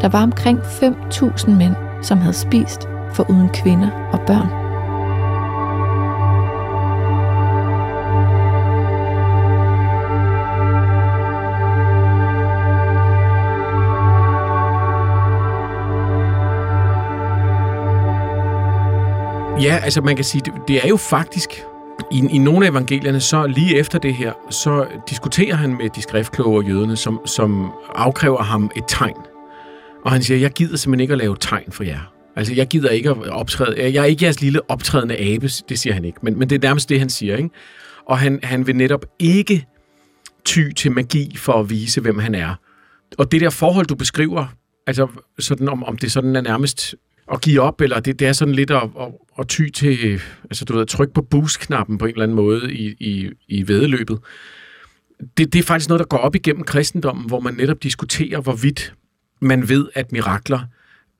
Der 0.00 0.08
var 0.08 0.22
omkring 0.22 0.58
5.000 0.58 1.50
mænd, 1.50 1.74
som 2.02 2.18
havde 2.18 2.34
spist 2.34 2.88
for 3.12 3.30
uden 3.30 3.48
kvinder 3.48 3.90
og 4.12 4.20
børn. 4.26 4.68
Ja, 19.62 19.78
altså 19.84 20.00
man 20.00 20.16
kan 20.16 20.24
sige, 20.24 20.42
det, 20.44 20.52
det 20.68 20.84
er 20.84 20.88
jo 20.88 20.96
faktisk 20.96 21.64
i, 22.12 22.18
I 22.30 22.38
nogle 22.38 22.66
af 22.66 22.70
evangelierne, 22.70 23.20
så 23.20 23.46
lige 23.46 23.76
efter 23.76 23.98
det 23.98 24.14
her, 24.14 24.32
så 24.50 24.86
diskuterer 25.10 25.54
han 25.54 25.70
med 25.70 25.90
de 25.90 26.02
skriftkloge 26.02 26.66
jøderne, 26.66 26.96
som, 26.96 27.20
som 27.26 27.72
afkræver 27.94 28.42
ham 28.42 28.70
et 28.76 28.84
tegn. 28.88 29.16
Og 30.04 30.10
han 30.12 30.22
siger, 30.22 30.38
jeg 30.38 30.50
gider 30.50 30.76
simpelthen 30.76 31.00
ikke 31.00 31.12
at 31.12 31.18
lave 31.18 31.36
tegn 31.40 31.72
for 31.72 31.84
jer. 31.84 32.12
Altså, 32.36 32.54
jeg 32.54 32.66
gider 32.66 32.90
ikke 32.90 33.10
at 33.10 33.28
optræde. 33.28 33.92
Jeg 33.92 34.00
er 34.00 34.04
ikke 34.04 34.24
jeres 34.24 34.40
lille 34.40 34.70
optrædende 34.70 35.16
abe, 35.16 35.48
det 35.68 35.78
siger 35.78 35.94
han 35.94 36.04
ikke. 36.04 36.18
Men, 36.22 36.38
men 36.38 36.50
det 36.50 36.56
er 36.56 36.68
nærmest 36.68 36.88
det, 36.88 36.98
han 36.98 37.10
siger, 37.10 37.36
ikke? 37.36 37.50
Og 38.06 38.18
han, 38.18 38.40
han 38.42 38.66
vil 38.66 38.76
netop 38.76 39.06
ikke 39.18 39.66
ty 40.44 40.70
til 40.76 40.92
magi 40.92 41.36
for 41.36 41.52
at 41.52 41.70
vise, 41.70 42.00
hvem 42.00 42.18
han 42.18 42.34
er. 42.34 42.54
Og 43.18 43.32
det 43.32 43.40
der 43.40 43.50
forhold, 43.50 43.86
du 43.86 43.94
beskriver, 43.94 44.46
altså 44.86 45.08
sådan 45.38 45.68
om, 45.68 45.84
om 45.84 45.98
det 45.98 46.12
sådan 46.12 46.36
er 46.36 46.40
nærmest 46.40 46.94
at 47.32 47.40
give 47.40 47.60
op, 47.60 47.80
eller 47.80 48.00
det, 48.00 48.18
det 48.18 48.26
er 48.28 48.32
sådan 48.32 48.54
lidt 48.54 48.70
at, 48.70 48.82
at, 49.00 49.08
at 49.38 49.48
ty 49.48 49.68
til, 49.68 49.98
øh, 50.04 50.20
altså 50.44 50.64
du 50.64 50.72
ved, 50.72 50.82
at 50.82 50.88
trykke 50.88 51.14
på 51.14 51.22
boost-knappen 51.22 51.98
på 51.98 52.04
en 52.04 52.10
eller 52.10 52.22
anden 52.22 52.36
måde 52.36 52.74
i, 52.74 52.86
i, 53.00 53.30
i 53.48 53.68
vedløbet. 53.68 54.18
Det, 55.36 55.52
det 55.52 55.58
er 55.58 55.62
faktisk 55.62 55.88
noget, 55.88 55.98
der 55.98 56.06
går 56.06 56.18
op 56.18 56.34
igennem 56.34 56.64
kristendommen, 56.64 57.26
hvor 57.26 57.40
man 57.40 57.54
netop 57.54 57.82
diskuterer, 57.82 58.40
hvorvidt 58.40 58.94
man 59.40 59.68
ved, 59.68 59.88
at 59.94 60.12
mirakler 60.12 60.60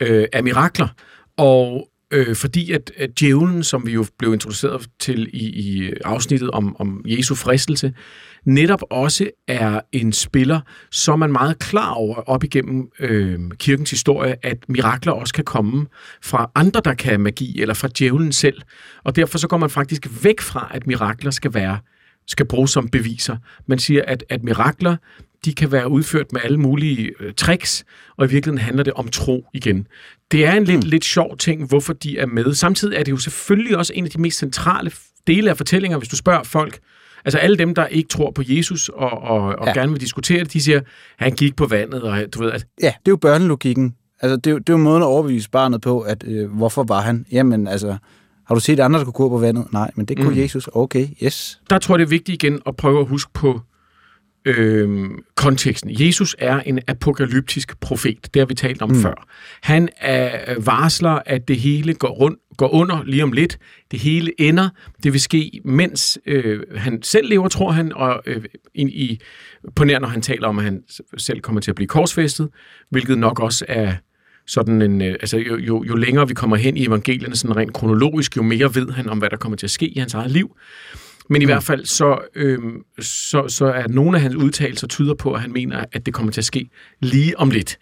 øh, 0.00 0.26
er 0.32 0.42
mirakler. 0.42 0.88
Og 1.36 1.88
øh, 2.10 2.36
fordi 2.36 2.72
at, 2.72 2.92
at 2.96 3.20
djævlen, 3.20 3.64
som 3.64 3.86
vi 3.86 3.92
jo 3.92 4.06
blev 4.18 4.32
introduceret 4.32 4.88
til 4.98 5.30
i, 5.32 5.44
i 5.44 5.92
afsnittet 6.04 6.50
om, 6.50 6.76
om 6.80 7.02
Jesu 7.06 7.34
fristelse, 7.34 7.94
netop 8.48 8.82
også 8.90 9.30
er 9.48 9.80
en 9.92 10.12
spiller, 10.12 10.60
så 10.90 11.12
er 11.12 11.16
man 11.16 11.32
meget 11.32 11.58
klar 11.58 11.90
over 11.90 12.14
op 12.14 12.44
igennem 12.44 12.90
øh, 13.00 13.40
kirkens 13.58 13.90
historie, 13.90 14.36
at 14.42 14.58
mirakler 14.68 15.12
også 15.12 15.34
kan 15.34 15.44
komme 15.44 15.86
fra 16.22 16.50
andre, 16.54 16.80
der 16.84 16.94
kan 16.94 17.20
magi, 17.20 17.60
eller 17.60 17.74
fra 17.74 17.88
djævlen 17.98 18.32
selv. 18.32 18.62
Og 19.04 19.16
derfor 19.16 19.38
så 19.38 19.48
går 19.48 19.56
man 19.56 19.70
faktisk 19.70 20.08
væk 20.22 20.40
fra, 20.40 20.70
at 20.74 20.86
mirakler 20.86 21.30
skal 21.30 21.54
være 21.54 21.78
skal 22.26 22.46
bruges 22.46 22.70
som 22.70 22.88
beviser. 22.88 23.36
Man 23.66 23.78
siger, 23.78 24.02
at, 24.06 24.24
at 24.28 24.42
mirakler, 24.42 24.96
de 25.44 25.54
kan 25.54 25.72
være 25.72 25.90
udført 25.90 26.32
med 26.32 26.40
alle 26.44 26.58
mulige 26.58 27.12
øh, 27.20 27.34
tricks, 27.34 27.84
og 28.16 28.26
i 28.26 28.28
virkeligheden 28.28 28.64
handler 28.64 28.84
det 28.84 28.92
om 28.92 29.08
tro 29.08 29.46
igen. 29.54 29.86
Det 30.30 30.46
er 30.46 30.52
en 30.52 30.64
lidt, 30.64 30.84
mm. 30.84 30.90
lidt 30.90 31.04
sjov 31.04 31.36
ting, 31.36 31.66
hvorfor 31.66 31.92
de 31.92 32.18
er 32.18 32.26
med. 32.26 32.54
Samtidig 32.54 32.96
er 32.96 33.02
det 33.02 33.12
jo 33.12 33.16
selvfølgelig 33.16 33.76
også 33.76 33.92
en 33.96 34.04
af 34.04 34.10
de 34.10 34.20
mest 34.20 34.38
centrale 34.38 34.90
dele 35.26 35.50
af 35.50 35.56
fortællinger, 35.56 35.98
hvis 35.98 36.08
du 36.08 36.16
spørger 36.16 36.42
folk. 36.42 36.78
Altså 37.24 37.38
alle 37.38 37.56
dem, 37.56 37.74
der 37.74 37.86
ikke 37.86 38.08
tror 38.08 38.30
på 38.30 38.42
Jesus 38.46 38.88
og, 38.88 39.10
og, 39.10 39.40
og 39.40 39.66
ja. 39.66 39.72
gerne 39.72 39.92
vil 39.92 40.00
diskutere 40.00 40.44
det, 40.44 40.52
de 40.52 40.62
siger, 40.62 40.80
han 41.18 41.32
gik 41.32 41.56
på 41.56 41.66
vandet, 41.66 42.02
og 42.02 42.18
du 42.34 42.42
ved... 42.42 42.52
At... 42.52 42.66
Ja, 42.82 42.86
det 42.86 43.08
er 43.08 43.12
jo 43.12 43.16
børnelogikken. 43.16 43.94
Altså, 44.20 44.36
det, 44.36 44.50
er, 44.50 44.58
det 44.58 44.68
er 44.68 44.72
jo 44.72 44.76
måden 44.76 45.02
at 45.02 45.06
overbevise 45.06 45.50
barnet 45.50 45.80
på, 45.80 46.00
at 46.00 46.24
øh, 46.26 46.50
hvorfor 46.50 46.84
var 46.84 47.00
han? 47.00 47.26
Jamen, 47.32 47.66
altså, 47.66 47.96
har 48.46 48.54
du 48.54 48.60
set 48.60 48.80
andre, 48.80 48.98
der 48.98 49.04
kunne 49.04 49.12
gå 49.12 49.28
på 49.28 49.38
vandet? 49.38 49.72
Nej, 49.72 49.90
men 49.96 50.06
det 50.06 50.16
kunne 50.16 50.30
mm. 50.30 50.38
Jesus. 50.38 50.68
Okay, 50.72 51.08
yes. 51.22 51.60
Der 51.70 51.78
tror 51.78 51.94
jeg, 51.94 51.98
det 51.98 52.04
er 52.04 52.10
vigtigt 52.10 52.42
igen 52.42 52.60
at 52.66 52.76
prøve 52.76 53.00
at 53.00 53.06
huske 53.06 53.32
på 53.34 53.60
øh, 54.44 55.10
konteksten. 55.34 55.90
Jesus 56.00 56.36
er 56.38 56.60
en 56.60 56.80
apokalyptisk 56.86 57.80
profet. 57.80 58.34
Det 58.34 58.40
har 58.40 58.46
vi 58.46 58.54
talt 58.54 58.82
om 58.82 58.88
mm. 58.88 59.02
før. 59.02 59.26
Han 59.62 59.88
er 60.00 60.52
øh, 60.52 60.66
varsler, 60.66 61.18
at 61.26 61.48
det 61.48 61.56
hele 61.56 61.94
går, 61.94 62.08
rundt, 62.08 62.38
går 62.58 62.74
under 62.74 63.02
lige 63.04 63.22
om 63.22 63.32
lidt. 63.32 63.58
Det 63.90 63.98
hele 63.98 64.40
ender. 64.40 64.68
Det 65.02 65.12
vil 65.12 65.20
ske, 65.20 65.60
mens 65.64 66.18
øh, 66.26 66.60
han 66.76 67.02
selv 67.02 67.28
lever, 67.28 67.48
tror 67.48 67.70
han, 67.70 67.92
og 67.92 68.22
øh, 68.26 68.44
i, 68.74 68.82
i, 68.82 69.20
på 69.76 69.84
nær, 69.84 69.98
når 69.98 70.08
han 70.08 70.22
taler 70.22 70.48
om, 70.48 70.58
at 70.58 70.64
han 70.64 70.82
selv 71.16 71.40
kommer 71.40 71.60
til 71.60 71.70
at 71.70 71.74
blive 71.74 71.88
korsfæstet, 71.88 72.48
hvilket 72.90 73.18
nok 73.18 73.40
også 73.40 73.64
er 73.68 73.92
sådan 74.46 74.82
en, 74.82 75.02
øh, 75.02 75.12
altså 75.12 75.38
jo, 75.38 75.56
jo, 75.56 75.84
jo 75.84 75.96
længere 75.96 76.28
vi 76.28 76.34
kommer 76.34 76.56
hen 76.56 76.76
i 76.76 76.86
evangelierne, 76.86 77.36
sådan 77.36 77.56
rent 77.56 77.72
kronologisk, 77.72 78.36
jo 78.36 78.42
mere 78.42 78.74
ved 78.74 78.90
han 78.90 79.08
om, 79.08 79.18
hvad 79.18 79.30
der 79.30 79.36
kommer 79.36 79.56
til 79.56 79.66
at 79.66 79.70
ske 79.70 79.88
i 79.88 79.98
hans 79.98 80.14
eget 80.14 80.30
liv. 80.30 80.56
Men 81.30 81.42
i 81.42 81.44
mm. 81.44 81.48
hvert 81.48 81.62
fald 81.62 81.84
så, 81.84 82.18
øh, 82.34 82.58
så, 83.00 83.48
så 83.48 83.66
er 83.66 83.88
nogle 83.88 84.16
af 84.16 84.22
hans 84.22 84.34
udtalelser 84.34 84.86
tyder 84.86 85.14
på, 85.14 85.32
at 85.32 85.40
han 85.40 85.52
mener, 85.52 85.84
at 85.92 86.06
det 86.06 86.14
kommer 86.14 86.32
til 86.32 86.40
at 86.40 86.44
ske 86.44 86.70
lige 87.00 87.38
om 87.38 87.50
lidt. 87.50 87.78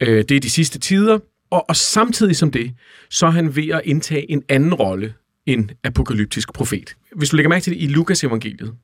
Øh, 0.00 0.24
det 0.28 0.30
er 0.30 0.40
de 0.40 0.50
sidste 0.50 0.78
tider, 0.78 1.18
og, 1.50 1.64
og 1.68 1.76
samtidig 1.76 2.36
som 2.36 2.50
det, 2.50 2.74
så 3.10 3.26
er 3.26 3.30
han 3.30 3.56
ved 3.56 3.68
at 3.68 3.80
indtage 3.84 4.30
en 4.30 4.42
anden 4.48 4.74
rolle 4.74 5.14
end 5.46 5.68
apokalyptisk 5.84 6.52
profet. 6.52 6.96
Hvis 7.16 7.28
du 7.28 7.36
lægger 7.36 7.48
mærke 7.48 7.62
til 7.62 7.72
det 7.72 7.82
i 7.82 7.86
Lukas 7.86 8.24
evangeliet, 8.24 8.74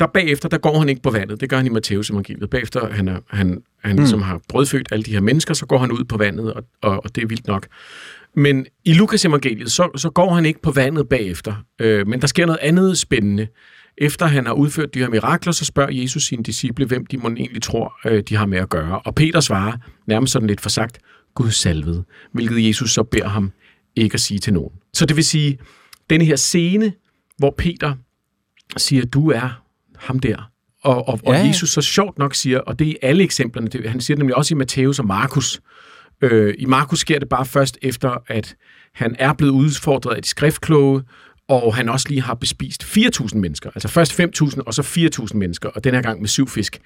der 0.00 0.06
bagefter, 0.06 0.48
der 0.48 0.58
går 0.58 0.78
han 0.78 0.88
ikke 0.88 1.02
på 1.02 1.10
vandet. 1.10 1.40
Det 1.40 1.50
gør 1.50 1.56
han 1.56 1.66
i 1.66 1.68
Matteus 1.68 2.10
evangeliet. 2.10 2.50
Bagefter 2.50 2.92
han, 2.92 3.08
er, 3.08 3.18
han, 3.30 3.62
han 3.84 3.92
mm. 3.92 3.98
ligesom 3.98 4.22
har 4.22 4.40
brødfødt 4.48 4.88
alle 4.92 5.02
de 5.02 5.12
her 5.12 5.20
mennesker, 5.20 5.54
så 5.54 5.66
går 5.66 5.78
han 5.78 5.92
ud 5.92 6.04
på 6.04 6.16
vandet, 6.16 6.52
og, 6.52 6.64
og, 6.82 7.04
og 7.04 7.14
det 7.14 7.22
er 7.22 7.26
vildt 7.26 7.46
nok. 7.46 7.66
Men 8.36 8.66
i 8.84 8.92
Lukas 8.92 9.24
evangeliet, 9.24 9.72
så, 9.72 9.90
så 9.96 10.10
går 10.10 10.34
han 10.34 10.46
ikke 10.46 10.62
på 10.62 10.70
vandet 10.70 11.08
bagefter. 11.08 11.54
Øh, 11.80 12.06
men 12.06 12.20
der 12.20 12.26
sker 12.26 12.46
noget 12.46 12.58
andet 12.62 12.98
spændende. 12.98 13.46
Efter 13.98 14.26
han 14.26 14.46
har 14.46 14.52
udført 14.52 14.94
de 14.94 14.98
her 14.98 15.08
mirakler, 15.08 15.52
så 15.52 15.64
spørger 15.64 15.92
Jesus 15.92 16.24
sine 16.24 16.42
disciple, 16.42 16.86
hvem 16.86 17.06
de 17.06 17.16
må 17.16 17.28
egentlig 17.28 17.62
tror, 17.62 17.94
øh, 18.06 18.22
de 18.28 18.36
har 18.36 18.46
med 18.46 18.58
at 18.58 18.68
gøre. 18.68 18.98
Og 18.98 19.14
Peter 19.14 19.40
svarer, 19.40 19.72
nærmest 20.06 20.32
sådan 20.32 20.48
lidt 20.48 20.60
for 20.60 20.68
sagt, 20.68 20.98
Gud 21.34 21.50
salvede, 21.50 22.04
hvilket 22.32 22.68
Jesus 22.68 22.92
så 22.92 23.02
beder 23.02 23.28
ham 23.28 23.52
ikke 23.96 24.14
at 24.14 24.20
sige 24.20 24.38
til 24.38 24.52
nogen. 24.52 24.72
Så 24.92 25.06
det 25.06 25.16
vil 25.16 25.24
sige, 25.24 25.58
denne 26.10 26.24
her 26.24 26.36
scene, 26.36 26.92
hvor 27.38 27.54
Peter 27.58 27.94
siger, 28.76 29.04
du 29.04 29.30
er 29.30 29.62
ham 29.96 30.18
der. 30.18 30.50
Og, 30.82 31.08
og, 31.08 31.20
ja. 31.24 31.28
og 31.28 31.48
Jesus 31.48 31.70
så 31.70 31.80
sjovt 31.80 32.18
nok 32.18 32.34
siger, 32.34 32.60
og 32.60 32.78
det 32.78 32.86
er 32.86 32.90
i 32.90 32.96
alle 33.02 33.24
eksemplerne, 33.24 33.68
det, 33.68 33.90
han 33.90 34.00
siger 34.00 34.14
det 34.14 34.18
nemlig 34.18 34.36
også 34.36 34.54
i 34.54 34.56
Matthæus 34.56 34.98
og 34.98 35.06
Markus, 35.06 35.60
Øh, 36.20 36.54
I 36.58 36.64
Markus 36.64 36.98
sker 36.98 37.18
det 37.18 37.28
bare 37.28 37.46
først 37.46 37.78
efter, 37.82 38.16
at 38.26 38.56
han 38.94 39.16
er 39.18 39.32
blevet 39.32 39.52
udfordret 39.52 40.16
af 40.16 40.22
de 40.22 40.28
skriftkloge, 40.28 41.02
og 41.48 41.74
han 41.74 41.88
også 41.88 42.08
lige 42.08 42.22
har 42.22 42.34
bespist 42.34 42.82
4.000 42.82 43.36
mennesker. 43.36 43.70
Altså 43.74 43.88
først 43.88 44.20
5.000, 44.20 44.60
og 44.66 44.74
så 44.74 44.82
4.000 45.32 45.36
mennesker, 45.36 45.68
og 45.68 45.84
den 45.84 45.94
her 45.94 46.02
gang 46.02 46.20
med 46.20 46.28
syv 46.28 46.48
fisk. 46.48 46.80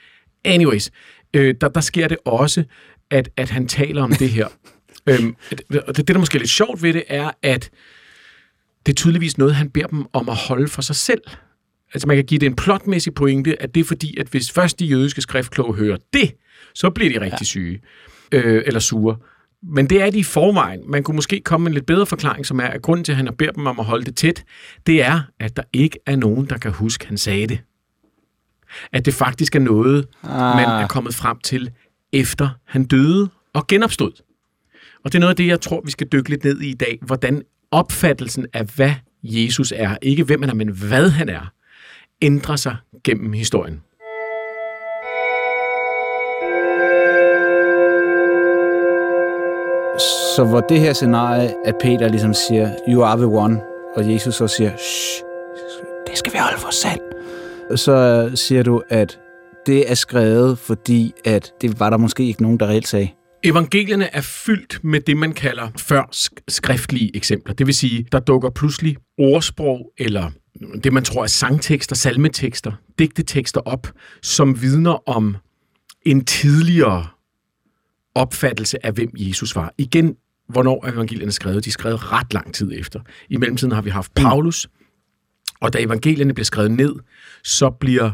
Anyways, 0.45 0.91
øh, 1.35 1.55
der, 1.61 1.69
der 1.69 1.81
sker 1.81 2.09
det 2.09 2.19
også, 2.25 2.65
at, 3.11 3.29
at 3.37 3.51
han 3.51 3.69
taler 3.69 4.03
om 4.03 4.13
det 4.13 4.31
her. 4.31 4.49
øhm, 5.09 5.37
det, 5.51 5.61
det, 5.97 6.09
der 6.09 6.19
måske 6.19 6.37
er 6.37 6.41
lidt 6.41 6.51
sjovt 6.51 6.83
ved 6.83 6.93
det, 6.93 7.05
er, 7.09 7.31
at 7.43 7.71
det 8.87 8.93
er 8.93 8.97
tydeligvis 8.97 9.39
noget, 9.39 9.55
han 9.55 9.71
beder 9.71 9.87
dem 9.87 10.07
om 10.13 10.29
at 10.29 10.37
holde 10.37 10.69
for 10.69 10.83
sig 10.83 10.97
selv. 10.97 11.23
Altså 11.95 12.09
man 12.09 12.17
kan 12.17 12.25
give 12.25 12.39
det 12.39 12.47
en 12.47 12.57
plotmæssig 12.57 13.15
pointe, 13.15 13.63
at 13.63 13.75
det 13.75 13.81
er 13.81 13.85
fordi, 13.85 14.19
at 14.21 14.27
hvis 14.27 14.53
først 14.53 14.79
de 14.79 14.87
jødiske 14.87 15.21
skriftkloge 15.21 15.75
hører 15.75 15.97
det, 16.13 16.35
så 16.75 16.91
bliver 16.91 17.11
de 17.13 17.21
rigtig 17.21 17.41
ja. 17.41 17.45
syge 17.45 17.81
øh, 18.33 18.63
eller 18.67 18.81
sure. 18.81 19.17
Men 19.63 19.91
det 19.91 20.03
er 20.03 20.11
de 20.11 20.19
i 20.19 20.23
forvejen. 20.23 20.91
Man 20.91 21.03
kunne 21.03 21.15
måske 21.15 21.41
komme 21.45 21.65
med 21.65 21.71
en 21.71 21.75
lidt 21.75 21.87
bedre 21.87 22.07
forklaring, 22.07 22.47
som 22.47 22.61
er, 22.61 22.65
at 22.65 22.83
grunden 22.83 23.05
til, 23.05 23.13
at 23.13 23.17
han 23.17 23.29
beder 23.39 23.53
dem 23.53 23.67
om 23.67 23.81
at 23.81 23.87
holde 23.87 24.05
det 24.05 24.17
tæt, 24.17 24.45
det 24.87 25.03
er, 25.03 25.21
at 25.41 25.57
der 25.57 25.63
ikke 25.73 25.99
er 26.07 26.17
nogen, 26.17 26.47
der 26.47 26.59
kan 26.59 26.71
huske, 26.71 27.03
at 27.03 27.09
han 27.09 27.19
sagde 27.19 27.47
det. 27.47 27.61
At 28.93 29.07
det 29.07 29.15
faktisk 29.15 29.57
er 29.57 29.61
noget, 29.61 30.07
ah. 30.23 30.57
man 30.57 30.83
er 30.83 30.89
kommet 30.89 31.15
frem 31.15 31.39
til, 31.39 31.71
efter 32.13 32.49
han 32.65 32.85
døde 32.85 33.29
og 33.53 33.67
genopstod. 33.67 34.13
Og 35.05 35.13
det 35.13 35.15
er 35.15 35.21
noget 35.21 35.33
af 35.33 35.37
det, 35.37 35.47
jeg 35.47 35.61
tror, 35.61 35.81
vi 35.85 35.91
skal 35.91 36.07
dykke 36.07 36.31
lidt 36.31 36.45
ned 36.45 36.61
i 36.61 36.71
i 36.71 36.75
dag. 36.75 36.99
Hvordan 37.03 37.43
opfattelsen 37.71 38.47
af, 38.53 38.65
hvad 38.77 38.93
Jesus 39.23 39.73
er, 39.77 39.97
ikke 40.03 40.25
hvem 40.25 40.43
han 40.43 40.51
er, 40.51 40.55
men 40.55 40.69
hvad 40.69 41.11
han 41.11 41.29
er, 41.29 41.53
ændrer 42.23 42.57
sig 42.57 42.77
gennem 43.05 43.33
historien. 43.33 43.83
Så 50.37 50.45
hvor 50.45 50.61
det 50.61 50.81
her 50.81 50.93
scenarie, 50.93 51.55
at 51.65 51.75
Peter 51.81 52.09
ligesom 52.09 52.35
siger, 52.35 52.71
you 52.89 53.03
are 53.03 53.17
the 53.17 53.27
one, 53.27 53.61
og 53.97 54.13
Jesus 54.13 54.35
så 54.35 54.49
siger, 54.49 54.77
shh, 54.77 55.25
det 56.07 56.19
skal 56.19 56.33
vi 56.33 56.39
holde 56.39 56.59
for 56.59 56.71
selv. 56.71 57.01
Så 57.77 58.31
siger 58.35 58.63
du, 58.63 58.83
at 58.89 59.21
det 59.67 59.91
er 59.91 59.95
skrevet, 59.95 60.59
fordi 60.59 61.13
at 61.25 61.53
det 61.61 61.81
var 61.81 61.91
der 61.91 61.97
måske 61.97 62.27
ikke 62.27 62.43
nogen, 62.43 62.61
der 62.61 62.67
reelt 62.67 62.89
sagde. 62.89 63.09
Evangelierne 63.43 64.15
er 64.15 64.21
fyldt 64.21 64.85
med 64.85 65.01
det, 65.01 65.17
man 65.17 65.33
kalder 65.33 65.69
før 65.77 66.09
skriftlige 66.49 67.17
eksempler. 67.17 67.55
Det 67.55 67.67
vil 67.67 67.75
sige, 67.75 68.07
der 68.13 68.19
dukker 68.19 68.51
pludselig 68.51 68.97
ordsprog 69.19 69.93
eller 69.99 70.31
det, 70.85 70.93
man 70.93 71.05
tror 71.05 71.23
er 71.23 71.27
sangtekster, 71.27 71.97
salmetekster, 71.97 72.73
digtetekster 72.99 73.61
op, 73.61 73.93
som 74.23 74.63
vidner 74.63 75.09
om 75.09 75.37
en 76.03 76.25
tidligere 76.25 77.07
opfattelse 78.15 78.87
af, 78.87 78.93
hvem 78.93 79.11
Jesus 79.15 79.57
var. 79.57 79.75
Igen, 79.79 80.17
hvornår 80.49 80.87
er 80.87 80.93
evangelierne 80.93 81.33
skrevet? 81.33 81.65
De 81.65 81.71
er 81.71 81.73
skrevet 81.73 82.13
ret 82.13 82.35
lang 82.35 82.55
tid 82.55 82.73
efter. 82.75 83.01
I 83.29 83.37
mellemtiden 83.37 83.73
har 83.73 83.83
vi 83.83 83.91
haft 83.91 84.15
Paulus, 84.15 84.69
og 85.61 85.73
da 85.73 85.79
evangelierne 85.83 86.35
bliver 86.35 86.45
skrevet 86.45 86.71
ned, 86.71 86.95
så 87.45 87.71
bliver 87.71 88.11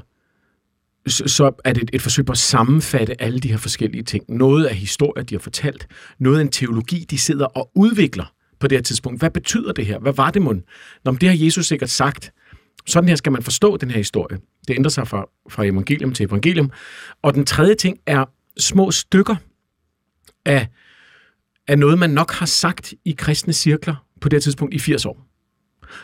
så, 1.06 1.24
så 1.26 1.52
er 1.64 1.72
det 1.72 1.82
et, 1.82 1.90
et 1.92 2.02
forsøg 2.02 2.26
på 2.26 2.32
at 2.32 2.38
sammenfatte 2.38 3.22
alle 3.22 3.40
de 3.40 3.48
her 3.48 3.56
forskellige 3.56 4.02
ting. 4.02 4.24
Noget 4.28 4.64
af 4.64 4.74
historie, 4.74 5.24
de 5.24 5.34
har 5.34 5.40
fortalt. 5.40 5.86
Noget 6.18 6.38
af 6.38 6.40
en 6.40 6.48
teologi, 6.48 7.06
de 7.10 7.18
sidder 7.18 7.46
og 7.46 7.70
udvikler 7.74 8.34
på 8.60 8.68
det 8.68 8.78
her 8.78 8.82
tidspunkt. 8.82 9.20
Hvad 9.20 9.30
betyder 9.30 9.72
det 9.72 9.86
her? 9.86 9.98
Hvad 9.98 10.12
var 10.12 10.30
det 10.30 10.42
mund? 10.42 10.62
Nå, 11.04 11.12
det 11.12 11.28
har 11.28 11.36
Jesus 11.44 11.66
sikkert 11.66 11.90
sagt. 11.90 12.32
Sådan 12.86 13.08
her 13.08 13.16
skal 13.16 13.32
man 13.32 13.42
forstå 13.42 13.76
den 13.76 13.90
her 13.90 13.96
historie. 13.96 14.38
Det 14.68 14.74
ændrer 14.74 14.90
sig 14.90 15.08
fra, 15.08 15.24
fra 15.50 15.64
evangelium 15.64 16.12
til 16.12 16.26
evangelium. 16.26 16.70
Og 17.22 17.34
den 17.34 17.46
tredje 17.46 17.74
ting 17.74 17.98
er 18.06 18.24
små 18.58 18.90
stykker 18.90 19.36
af, 20.44 20.68
af 21.68 21.78
noget, 21.78 21.98
man 21.98 22.10
nok 22.10 22.32
har 22.32 22.46
sagt 22.46 22.94
i 23.04 23.14
kristne 23.18 23.52
cirkler 23.52 24.06
på 24.20 24.28
det 24.28 24.36
her 24.36 24.40
tidspunkt 24.40 24.74
i 24.74 24.78
80 24.78 25.06
år. 25.06 25.26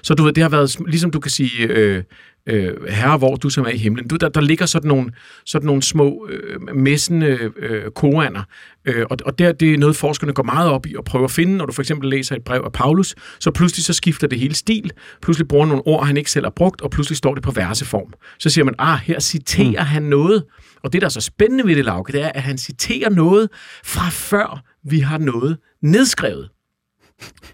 Så 0.03 0.15
du 0.15 0.23
ved, 0.23 0.33
det 0.33 0.43
har 0.43 0.51
været, 0.51 0.77
ligesom 0.87 1.11
du 1.11 1.21
kan 1.21 1.31
sige, 1.31 1.67
øh, 1.67 2.05
øh, 2.47 2.87
herre, 2.89 3.19
hvor 3.19 3.35
du 3.35 3.51
som 3.51 3.65
er 3.65 3.71
i 3.71 3.77
himlen. 3.77 4.09
Du, 4.09 4.17
der, 4.17 4.29
der 4.29 4.41
ligger 4.41 4.67
sådan 4.67 4.89
nogle, 4.89 5.13
sådan 5.47 5.67
nogle 5.67 5.83
små 5.83 6.29
øh, 6.31 6.77
messende 6.77 7.51
øh, 7.57 7.91
koraner, 7.91 8.43
øh, 8.85 9.07
og, 9.11 9.17
og 9.25 9.39
der, 9.39 9.53
det 9.53 9.75
er 9.75 9.79
noget, 9.79 9.97
forskerne 9.97 10.33
går 10.33 10.43
meget 10.43 10.71
op 10.71 10.87
i 10.87 10.95
og 10.97 11.05
prøver 11.05 11.25
at 11.25 11.31
finde. 11.31 11.57
Når 11.57 11.67
du 11.67 11.73
for 11.73 11.83
eksempel 11.83 12.11
læser 12.11 12.37
et 12.37 12.45
brev 12.45 12.63
af 12.65 12.73
Paulus, 12.73 13.15
så 13.41 13.51
pludselig 13.51 13.85
så 13.85 13.93
skifter 13.93 14.27
det 14.27 14.39
hele 14.39 14.55
stil. 14.55 14.91
Pludselig 15.23 15.49
bruger 15.49 15.67
nogle 15.67 15.87
ord, 15.87 16.07
han 16.07 16.17
ikke 16.17 16.31
selv 16.31 16.45
har 16.45 16.53
brugt, 16.57 16.81
og 16.81 16.91
pludselig 16.91 17.17
står 17.17 17.35
det 17.35 17.43
på 17.43 17.51
verseform. 17.51 18.13
Så 18.39 18.51
siger 18.51 18.65
man, 18.65 18.75
ah, 18.79 18.99
her 18.99 19.21
citerer 19.21 19.83
mm. 19.83 19.87
han 19.87 20.03
noget. 20.03 20.45
Og 20.83 20.93
det, 20.93 21.03
der 21.03 21.07
er 21.07 21.11
så 21.11 21.21
spændende 21.21 21.67
ved 21.67 21.77
det, 21.77 21.85
Lauke, 21.85 22.13
det 22.13 22.23
er, 22.23 22.29
at 22.29 22.43
han 22.43 22.59
citerer 22.59 23.11
noget 23.11 23.49
fra 23.85 24.09
før 24.11 24.63
vi 24.85 24.99
har 24.99 25.19
noget 25.19 25.59
nedskrevet. 25.83 26.49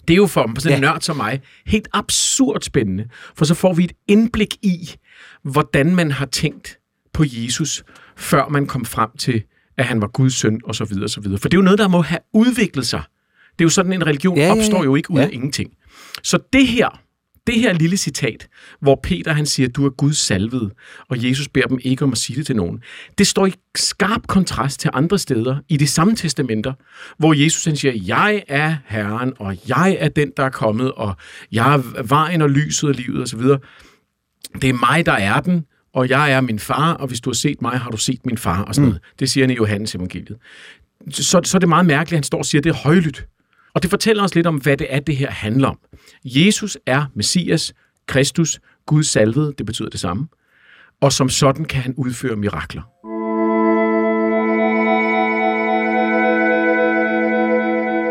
Det 0.08 0.14
er 0.14 0.16
jo 0.16 0.26
for 0.26 0.61
sådan 0.61 0.78
en 0.78 0.82
ja. 0.82 0.90
nørd 0.90 1.00
som 1.00 1.16
mig 1.16 1.40
helt 1.66 1.88
absurd 1.92 2.62
spændende, 2.62 3.08
for 3.37 3.44
så 3.44 3.54
får 3.54 3.73
vi 3.73 3.85
et 3.85 3.92
indblik 4.08 4.54
i, 4.62 4.90
hvordan 5.42 5.94
man 5.94 6.11
har 6.11 6.26
tænkt 6.26 6.78
på 7.12 7.25
Jesus, 7.26 7.85
før 8.16 8.49
man 8.49 8.66
kom 8.66 8.85
frem 8.85 9.11
til, 9.18 9.42
at 9.78 9.85
han 9.85 10.00
var 10.00 10.06
Guds 10.06 10.35
søn, 10.35 10.61
og 10.64 10.75
så 10.75 10.85
videre, 10.85 11.04
og 11.04 11.11
så 11.11 11.20
videre. 11.20 11.38
For 11.38 11.49
det 11.49 11.56
er 11.56 11.58
jo 11.58 11.64
noget, 11.64 11.78
der 11.78 11.88
må 11.88 12.00
have 12.00 12.20
udviklet 12.35 12.87
sig. 12.87 13.02
Det 13.58 13.61
er 13.61 13.64
jo 13.64 13.68
sådan, 13.68 13.92
en 13.92 14.06
religion 14.06 14.37
ja, 14.37 14.50
opstår 14.50 14.76
ja, 14.76 14.78
ja. 14.78 14.85
jo 14.85 14.94
ikke 14.94 15.11
ud 15.11 15.18
ja. 15.18 15.25
af 15.25 15.30
ingenting. 15.32 15.70
Så 16.23 16.38
det 16.52 16.66
her, 16.66 17.00
det 17.47 17.61
her 17.61 17.73
lille 17.73 17.97
citat, 17.97 18.49
hvor 18.81 19.00
Peter 19.03 19.33
han 19.33 19.47
siger, 19.47 19.69
du 19.69 19.87
er 19.87 19.91
Guds 19.91 20.19
salvede, 20.19 20.71
og 21.09 21.25
Jesus 21.29 21.49
beder 21.49 21.67
dem 21.67 21.79
ikke 21.83 22.05
om 22.05 22.12
at 22.12 22.19
sige 22.19 22.37
det 22.37 22.47
til 22.47 22.57
nogen, 22.57 22.83
det 23.19 23.26
står 23.26 23.47
i 23.47 23.53
skarp 23.75 24.26
kontrast 24.26 24.81
til 24.81 24.91
andre 24.93 25.19
steder 25.19 25.57
i 25.69 25.76
de 25.76 25.87
samme 25.87 26.17
testamenter, 26.17 26.73
hvor 27.19 27.33
Jesus 27.45 27.65
han 27.65 27.76
siger, 27.76 27.93
jeg 28.07 28.43
er 28.49 28.76
Herren, 28.87 29.33
og 29.38 29.57
jeg 29.69 29.97
er 30.00 30.09
den, 30.09 30.33
der 30.37 30.43
er 30.43 30.50
kommet, 30.50 30.93
og 30.93 31.17
jeg 31.53 31.75
er 31.75 32.03
vejen 32.03 32.43
og 32.43 32.50
lyset 32.50 32.88
og 32.88 32.95
livet 32.95 33.23
osv. 33.23 33.41
Det 34.62 34.71
er 34.71 34.91
mig, 34.93 35.07
der 35.07 35.12
er 35.12 35.41
den, 35.41 35.65
og 35.95 36.09
jeg 36.09 36.33
er 36.33 36.41
min 36.41 36.59
far, 36.59 36.95
og 36.95 37.09
hvis 37.09 37.21
du 37.21 37.31
har 37.31 37.35
set 37.35 37.62
mig, 37.62 37.79
har 37.79 37.91
du 37.91 37.97
set 37.97 38.26
min 38.26 38.38
far, 38.38 38.62
og 38.62 38.75
sådan 38.75 38.85
mm. 38.85 38.88
noget. 38.88 39.03
Det 39.19 39.31
siger 39.31 39.47
han 39.47 39.50
i 39.50 39.57
Johannes 39.57 39.95
evangeliet. 39.95 40.37
Så, 41.11 41.41
så 41.45 41.57
er 41.57 41.59
det 41.59 41.69
meget 41.69 41.87
mærkeligt, 41.87 42.12
at 42.12 42.17
han 42.17 42.23
står 42.23 42.38
og 42.38 42.47
siger, 42.47 42.61
at 42.61 42.65
det 42.65 42.71
er 42.71 42.75
højlydt. 42.75 43.26
Og 43.76 43.83
det 43.83 43.90
fortæller 43.90 44.25
os 44.25 44.35
lidt 44.35 44.47
om, 44.47 44.56
hvad 44.56 44.76
det 44.76 44.87
er, 44.90 45.00
det 45.00 45.16
her 45.16 45.30
handler 45.30 45.68
om. 45.68 45.78
Jesus 46.25 46.78
er 46.87 47.04
Messias, 47.14 47.75
Kristus, 48.06 48.61
Guds 48.87 49.06
salvede, 49.06 49.54
det 49.59 49.66
betyder 49.66 49.88
det 49.88 50.00
samme. 50.00 50.28
Og 51.00 51.12
som 51.12 51.28
sådan 51.28 51.64
kan 51.64 51.83
han 51.83 51.95
udføre 51.97 52.37
mirakler. 52.37 52.83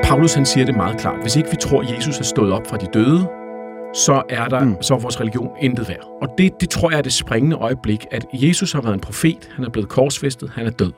Paulus 0.03 0.34
han 0.34 0.45
siger 0.45 0.65
det 0.65 0.75
meget 0.75 1.00
klart. 1.00 1.22
Hvis 1.22 1.36
ikke 1.36 1.50
vi 1.50 1.57
tror, 1.62 1.81
at 1.81 1.95
Jesus 1.98 2.19
er 2.19 2.24
stået 2.24 2.51
op 2.51 2.67
fra 2.67 2.77
de 2.77 2.88
døde, 2.93 3.19
så 3.95 4.24
er 4.29 4.48
der 4.48 4.63
mm. 4.63 4.81
så 4.81 4.93
er 4.93 5.00
vores 5.00 5.19
religion 5.22 5.50
intet 5.62 5.89
værd. 5.89 6.17
Og 6.22 6.27
det, 6.38 6.51
det 6.62 6.69
tror 6.69 6.91
jeg 6.91 6.98
er 6.98 7.01
det 7.01 7.13
springende 7.13 7.55
øjeblik, 7.55 8.05
at 8.12 8.25
Jesus 8.34 8.72
har 8.72 8.81
været 8.81 8.93
en 8.93 9.00
profet, 9.00 9.50
han 9.55 9.65
er 9.65 9.69
blevet 9.69 9.89
korsfæstet, 9.89 10.50
han 10.50 10.65
er 10.65 10.72
død. 10.72 10.93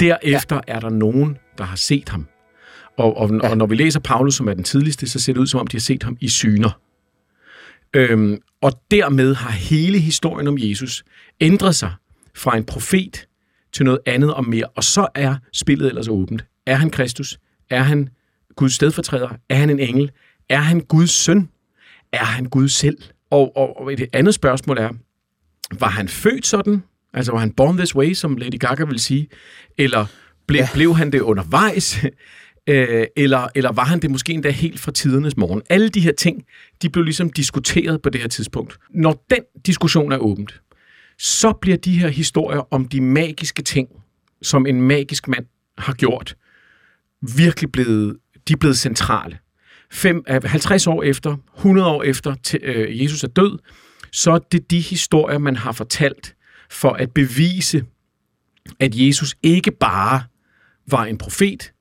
Derefter 0.00 0.60
ja. 0.68 0.74
er 0.74 0.80
der 0.80 0.90
nogen, 0.90 1.38
der 1.58 1.64
har 1.64 1.76
set 1.76 2.08
ham. 2.08 2.26
Og, 3.00 3.16
og, 3.16 3.30
ja. 3.42 3.48
og 3.48 3.56
når 3.56 3.66
vi 3.66 3.74
læser 3.74 4.00
Paulus, 4.00 4.34
som 4.34 4.48
er 4.48 4.54
den 4.54 4.64
tidligste, 4.64 5.08
så 5.08 5.20
ser 5.20 5.32
det 5.32 5.40
ud, 5.40 5.46
som 5.46 5.60
om 5.60 5.66
de 5.66 5.76
har 5.76 5.80
set 5.80 6.02
ham 6.02 6.16
i 6.20 6.28
syner. 6.28 6.70
Øhm, 7.94 8.38
og 8.60 8.72
dermed 8.90 9.34
har 9.34 9.50
hele 9.50 9.98
historien 9.98 10.48
om 10.48 10.58
Jesus 10.58 11.04
ændret 11.40 11.74
sig 11.74 11.92
fra 12.34 12.56
en 12.56 12.64
profet 12.64 13.26
til 13.72 13.84
noget 13.84 14.00
andet 14.06 14.34
og 14.34 14.48
mere. 14.48 14.64
Og 14.64 14.84
så 14.84 15.08
er 15.14 15.34
spillet 15.52 15.88
ellers 15.88 16.08
åbent. 16.08 16.44
Er 16.66 16.74
han 16.74 16.90
Kristus? 16.90 17.38
Er 17.70 17.82
han 17.82 18.08
Guds 18.56 18.72
stedfortræder? 18.72 19.28
Er 19.48 19.54
han 19.54 19.70
en 19.70 19.78
engel? 19.78 20.10
Er 20.48 20.60
han 20.60 20.80
Guds 20.80 21.10
søn? 21.10 21.48
Er 22.12 22.24
han 22.24 22.44
Gud 22.44 22.68
selv? 22.68 22.98
Og, 23.30 23.56
og, 23.56 23.80
og 23.80 23.92
et 23.92 24.08
andet 24.12 24.34
spørgsmål 24.34 24.78
er, 24.78 24.90
var 25.78 25.88
han 25.88 26.08
født 26.08 26.46
sådan? 26.46 26.82
Altså 27.14 27.32
var 27.32 27.38
han 27.38 27.52
born 27.52 27.76
this 27.76 27.96
way, 27.96 28.12
som 28.12 28.36
Lady 28.36 28.58
Gaga 28.58 28.84
vil 28.84 29.00
sige? 29.00 29.28
Eller 29.78 30.06
ble, 30.46 30.58
ja. 30.58 30.68
blev 30.74 30.96
han 30.96 31.12
det 31.12 31.20
undervejs? 31.20 32.04
Øh, 32.66 33.06
eller, 33.16 33.48
eller 33.54 33.72
var 33.72 33.84
han 33.84 34.00
det 34.00 34.10
måske 34.10 34.32
endda 34.32 34.50
helt 34.50 34.80
fra 34.80 34.92
tidernes 34.92 35.36
morgen? 35.36 35.62
Alle 35.70 35.88
de 35.88 36.00
her 36.00 36.12
ting, 36.12 36.44
de 36.82 36.90
blev 36.90 37.04
ligesom 37.04 37.30
diskuteret 37.30 38.02
på 38.02 38.10
det 38.10 38.20
her 38.20 38.28
tidspunkt. 38.28 38.78
Når 38.90 39.26
den 39.30 39.38
diskussion 39.66 40.12
er 40.12 40.18
åbent, 40.18 40.60
så 41.18 41.52
bliver 41.52 41.76
de 41.76 41.98
her 41.98 42.08
historier 42.08 42.72
om 42.74 42.88
de 42.88 43.00
magiske 43.00 43.62
ting, 43.62 43.88
som 44.42 44.66
en 44.66 44.82
magisk 44.82 45.28
mand 45.28 45.46
har 45.78 45.92
gjort, 45.92 46.36
virkelig 47.36 47.72
blevet, 47.72 48.16
de 48.48 48.52
er 48.52 48.56
blevet 48.56 48.78
centrale. 48.78 49.38
Fem, 49.92 50.24
øh, 50.28 50.42
50 50.44 50.86
år 50.86 51.02
efter, 51.02 51.36
100 51.56 51.88
år 51.88 52.02
efter 52.02 52.34
til, 52.34 52.60
øh, 52.62 53.02
Jesus 53.02 53.24
er 53.24 53.28
død, 53.28 53.58
så 54.12 54.30
er 54.30 54.38
det 54.38 54.70
de 54.70 54.80
historier, 54.80 55.38
man 55.38 55.56
har 55.56 55.72
fortalt 55.72 56.34
for 56.70 56.90
at 56.90 57.12
bevise, 57.12 57.84
at 58.80 58.94
Jesus 58.94 59.36
ikke 59.42 59.70
bare 59.70 60.22
var 60.90 61.04
en 61.04 61.18
profet, 61.18 61.72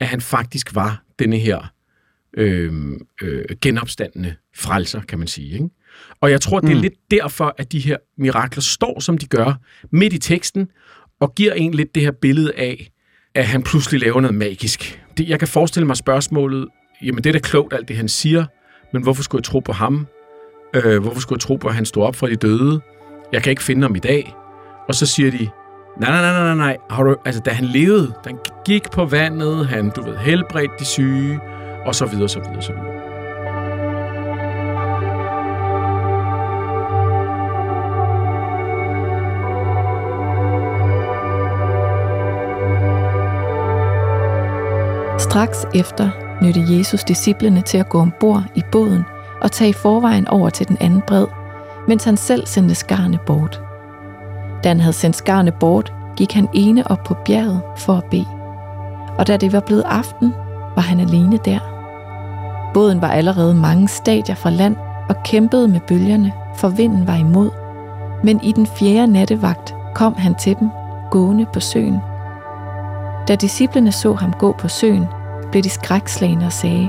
at 0.00 0.06
han 0.06 0.20
faktisk 0.20 0.74
var 0.74 1.02
denne 1.18 1.38
her 1.38 1.72
øh, 2.36 2.72
øh, 3.22 3.44
genopstandende 3.62 4.34
frelser, 4.56 5.00
kan 5.00 5.18
man 5.18 5.28
sige. 5.28 5.52
Ikke? 5.52 5.68
Og 6.20 6.30
jeg 6.30 6.40
tror, 6.40 6.60
det 6.60 6.70
er 6.70 6.74
mm. 6.74 6.80
lidt 6.80 6.94
derfor, 7.10 7.54
at 7.58 7.72
de 7.72 7.80
her 7.80 7.96
mirakler 8.18 8.62
står, 8.62 9.00
som 9.00 9.18
de 9.18 9.26
gør, 9.26 9.54
midt 9.90 10.12
i 10.12 10.18
teksten, 10.18 10.68
og 11.20 11.34
giver 11.34 11.52
en 11.52 11.74
lidt 11.74 11.94
det 11.94 12.02
her 12.02 12.10
billede 12.10 12.52
af, 12.56 12.90
at 13.34 13.46
han 13.46 13.62
pludselig 13.62 14.00
laver 14.00 14.20
noget 14.20 14.34
magisk. 14.34 15.02
Det, 15.16 15.28
jeg 15.28 15.38
kan 15.38 15.48
forestille 15.48 15.86
mig 15.86 15.96
spørgsmålet, 15.96 16.68
jamen 17.02 17.24
det 17.24 17.30
er 17.30 17.32
da 17.32 17.38
klogt, 17.38 17.72
alt 17.72 17.88
det 17.88 17.96
han 17.96 18.08
siger, 18.08 18.44
men 18.92 19.02
hvorfor 19.02 19.22
skulle 19.22 19.40
jeg 19.40 19.44
tro 19.44 19.58
på 19.58 19.72
ham? 19.72 20.06
Øh, 20.74 21.02
hvorfor 21.02 21.20
skulle 21.20 21.36
jeg 21.36 21.40
tro 21.40 21.56
på, 21.56 21.68
at 21.68 21.74
han 21.74 21.86
stod 21.86 22.02
op 22.02 22.16
fra 22.16 22.28
de 22.28 22.36
døde? 22.36 22.80
Jeg 23.32 23.42
kan 23.42 23.50
ikke 23.50 23.62
finde 23.62 23.82
ham 23.82 23.96
i 23.96 23.98
dag. 23.98 24.34
Og 24.88 24.94
så 24.94 25.06
siger 25.06 25.30
de, 25.30 25.48
Nej, 26.00 26.10
nej, 26.10 26.20
nej, 26.20 26.44
nej, 26.44 26.54
nej. 26.54 26.76
Har 26.90 27.02
du, 27.02 27.16
altså, 27.24 27.40
da 27.40 27.50
han 27.50 27.64
levede, 27.64 28.06
da 28.06 28.30
han 28.30 28.38
gik 28.64 28.90
på 28.90 29.04
vandet, 29.04 29.66
han, 29.66 29.90
du 29.90 30.02
ved, 30.02 30.16
helbredte 30.16 30.74
de 30.78 30.84
syge, 30.84 31.40
og 31.86 31.94
så 31.94 32.06
videre, 32.06 32.28
så 32.28 32.40
videre, 32.40 32.62
så 32.62 32.72
videre. 32.72 33.00
Straks 45.18 45.66
efter 45.74 46.10
nødte 46.42 46.76
Jesus 46.76 47.04
disciplene 47.04 47.62
til 47.62 47.78
at 47.78 47.88
gå 47.88 47.98
ombord 48.00 48.44
i 48.54 48.62
båden 48.72 49.02
og 49.40 49.52
tage 49.52 49.70
i 49.70 49.72
forvejen 49.72 50.28
over 50.28 50.50
til 50.50 50.68
den 50.68 50.76
anden 50.80 51.02
bred, 51.06 51.26
mens 51.88 52.04
han 52.04 52.16
selv 52.16 52.46
sendte 52.46 52.74
skarne 52.74 53.18
bort. 53.26 53.69
Da 54.64 54.68
han 54.68 54.80
havde 54.80 54.92
sendt 54.92 55.16
skarne 55.16 55.52
bort, 55.52 55.92
gik 56.16 56.32
han 56.32 56.48
ene 56.52 56.90
op 56.90 57.04
på 57.04 57.14
bjerget 57.24 57.62
for 57.76 57.92
at 57.92 58.04
bede. 58.04 58.26
Og 59.18 59.26
da 59.26 59.36
det 59.36 59.52
var 59.52 59.60
blevet 59.60 59.82
aften, 59.86 60.34
var 60.74 60.82
han 60.82 61.00
alene 61.00 61.38
der. 61.44 61.58
Båden 62.74 63.02
var 63.02 63.08
allerede 63.08 63.54
mange 63.54 63.88
stadier 63.88 64.34
fra 64.34 64.50
land 64.50 64.76
og 65.08 65.16
kæmpede 65.24 65.68
med 65.68 65.80
bølgerne, 65.80 66.32
for 66.56 66.68
vinden 66.68 67.06
var 67.06 67.16
imod. 67.16 67.50
Men 68.24 68.40
i 68.42 68.52
den 68.52 68.66
fjerde 68.66 69.12
nattevagt 69.12 69.74
kom 69.94 70.14
han 70.16 70.34
til 70.34 70.56
dem, 70.60 70.70
gående 71.10 71.46
på 71.52 71.60
søen. 71.60 71.98
Da 73.28 73.34
disciplene 73.34 73.92
så 73.92 74.14
ham 74.14 74.32
gå 74.32 74.54
på 74.58 74.68
søen, 74.68 75.06
blev 75.50 75.62
de 75.62 75.70
skrækslagende 75.70 76.46
og 76.46 76.52
sagde, 76.52 76.88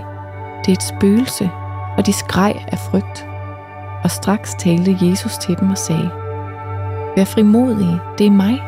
det 0.66 0.72
er 0.72 0.76
et 0.76 0.84
spøgelse, 0.84 1.50
og 1.98 2.06
de 2.06 2.14
skreg 2.14 2.66
af 2.68 2.80
frygt. 2.80 3.28
Og 4.04 4.12
straks 4.12 4.56
talte 4.60 4.98
Jesus 5.02 5.38
til 5.38 5.56
dem 5.60 5.70
og 5.70 5.78
sagde, 5.78 6.10
Vær 7.16 7.26
frimodige, 7.26 8.02
det 8.18 8.28
er 8.28 8.32
mig. 8.32 8.62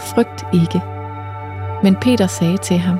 Frygt 0.00 0.46
ikke. 0.52 0.82
Men 1.82 1.96
Peter 1.96 2.26
sagde 2.26 2.56
til 2.56 2.78
ham, 2.78 2.98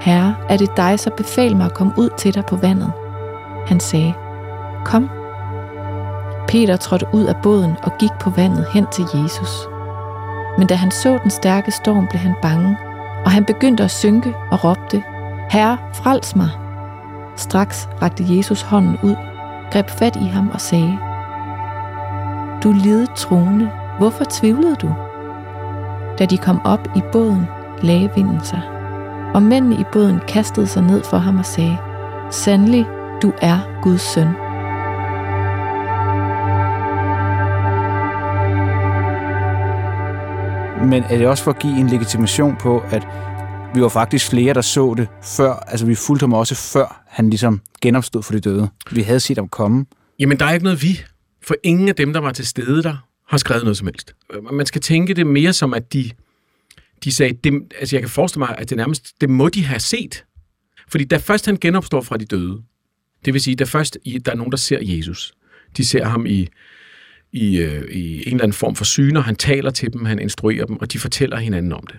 Herre, 0.00 0.34
er 0.48 0.56
det 0.56 0.76
dig, 0.76 1.00
så 1.00 1.10
befal 1.16 1.56
mig 1.56 1.66
at 1.66 1.74
komme 1.74 1.92
ud 1.96 2.08
til 2.18 2.34
dig 2.34 2.46
på 2.46 2.56
vandet. 2.56 2.92
Han 3.66 3.80
sagde, 3.80 4.14
Kom. 4.84 5.10
Peter 6.48 6.76
trådte 6.76 7.06
ud 7.12 7.24
af 7.24 7.36
båden 7.42 7.76
og 7.82 7.92
gik 7.98 8.10
på 8.20 8.30
vandet 8.30 8.66
hen 8.74 8.86
til 8.92 9.04
Jesus. 9.14 9.68
Men 10.58 10.66
da 10.66 10.74
han 10.74 10.90
så 10.90 11.18
den 11.22 11.30
stærke 11.30 11.70
storm, 11.70 12.06
blev 12.06 12.20
han 12.20 12.34
bange, 12.42 12.76
og 13.24 13.30
han 13.30 13.44
begyndte 13.44 13.84
at 13.84 13.90
synke 13.90 14.34
og 14.50 14.64
råbte, 14.64 15.02
Herre, 15.50 15.78
frels 15.94 16.36
mig! 16.36 16.50
Straks 17.36 17.88
rakte 18.02 18.24
Jesus 18.36 18.62
hånden 18.62 18.98
ud, 19.02 19.14
greb 19.72 19.90
fat 19.90 20.16
i 20.16 20.24
ham 20.24 20.50
og 20.54 20.60
sagde, 20.60 20.98
Du 22.62 22.72
lide 22.72 23.06
troende, 23.16 23.70
Hvorfor 24.00 24.24
tvivlede 24.30 24.76
du? 24.76 24.94
Da 26.18 26.26
de 26.26 26.38
kom 26.38 26.60
op 26.64 26.88
i 26.96 27.00
båden, 27.12 27.46
lagde 27.82 28.10
vinden 28.16 28.44
sig. 28.44 28.62
Og 29.34 29.42
mændene 29.42 29.80
i 29.80 29.84
båden 29.92 30.20
kastede 30.28 30.66
sig 30.66 30.82
ned 30.82 31.04
for 31.04 31.16
ham 31.16 31.38
og 31.38 31.46
sagde, 31.46 31.78
Sandelig, 32.30 32.86
du 33.22 33.32
er 33.42 33.80
Guds 33.82 34.02
søn. 34.02 34.26
Men 40.88 41.02
er 41.02 41.18
det 41.18 41.26
også 41.26 41.44
for 41.44 41.50
at 41.50 41.58
give 41.58 41.80
en 41.80 41.86
legitimation 41.86 42.56
på, 42.56 42.82
at 42.90 43.06
vi 43.74 43.82
var 43.82 43.88
faktisk 43.88 44.30
flere, 44.30 44.54
der 44.54 44.60
så 44.60 44.94
det 44.96 45.08
før, 45.22 45.52
altså 45.66 45.86
vi 45.86 45.94
fulgte 45.94 46.22
ham 46.22 46.32
også 46.32 46.54
før 46.54 47.02
han 47.08 47.30
ligesom 47.30 47.60
genopstod 47.82 48.22
for 48.22 48.32
de 48.32 48.40
døde. 48.40 48.68
Vi 48.90 49.02
havde 49.02 49.20
set 49.20 49.38
ham 49.38 49.48
komme. 49.48 49.86
Jamen, 50.18 50.38
der 50.38 50.44
er 50.44 50.52
ikke 50.52 50.64
noget 50.64 50.82
vi. 50.82 51.00
For 51.42 51.54
ingen 51.62 51.88
af 51.88 51.94
dem, 51.94 52.12
der 52.12 52.20
var 52.20 52.32
til 52.32 52.46
stede 52.46 52.82
der, 52.82 52.96
har 53.30 53.38
skrevet 53.38 53.64
noget 53.64 53.76
som 53.76 53.86
helst. 53.86 54.14
Øh, 54.32 54.54
man 54.54 54.66
skal 54.66 54.80
tænke 54.80 55.14
det 55.14 55.26
mere 55.26 55.52
som, 55.52 55.74
at 55.74 55.92
de, 55.92 56.10
de 57.04 57.12
sagde, 57.12 57.32
det, 57.44 57.72
altså 57.78 57.96
jeg 57.96 58.02
kan 58.02 58.10
forestille 58.10 58.46
mig, 58.46 58.54
at 58.58 58.70
det 58.70 58.76
nærmest, 58.76 59.20
det 59.20 59.30
må 59.30 59.48
de 59.48 59.64
have 59.64 59.80
set. 59.80 60.24
Fordi 60.88 61.04
da 61.04 61.16
først 61.16 61.46
han 61.46 61.56
genopstår 61.56 62.00
fra 62.00 62.16
de 62.16 62.24
døde, 62.24 62.62
det 63.24 63.32
vil 63.32 63.40
sige, 63.40 63.56
da 63.56 63.64
først 63.64 63.98
der 64.24 64.32
er 64.32 64.36
nogen, 64.36 64.50
der 64.50 64.56
ser 64.56 64.78
Jesus, 64.82 65.34
de 65.76 65.84
ser 65.84 66.04
ham 66.04 66.26
i, 66.26 66.48
i, 67.32 67.58
øh, 67.58 67.90
i 67.90 68.16
en 68.16 68.26
eller 68.26 68.42
anden 68.42 68.52
form 68.52 68.76
for 68.76 68.84
syner, 68.84 69.20
han 69.20 69.36
taler 69.36 69.70
til 69.70 69.92
dem, 69.92 70.04
han 70.04 70.18
instruerer 70.18 70.66
dem, 70.66 70.76
og 70.76 70.92
de 70.92 70.98
fortæller 70.98 71.36
hinanden 71.36 71.72
om 71.72 71.86
det. 71.86 71.96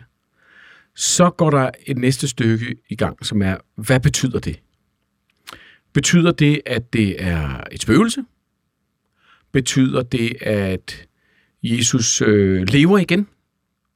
Så 0.95 1.29
går 1.29 1.49
der 1.49 1.69
et 1.85 1.97
næste 1.97 2.27
stykke 2.27 2.75
i 2.89 2.95
gang, 2.95 3.25
som 3.25 3.41
er, 3.41 3.57
hvad 3.75 3.99
betyder 3.99 4.39
det? 4.39 4.59
Betyder 5.93 6.31
det, 6.31 6.61
at 6.65 6.93
det 6.93 7.23
er 7.23 7.63
et 7.71 7.81
spøgelse? 7.81 8.23
Betyder 9.51 10.01
det, 10.01 10.33
at 10.41 11.07
Jesus 11.63 12.21
øh, 12.21 12.67
lever 12.67 12.97
igen? 12.97 13.27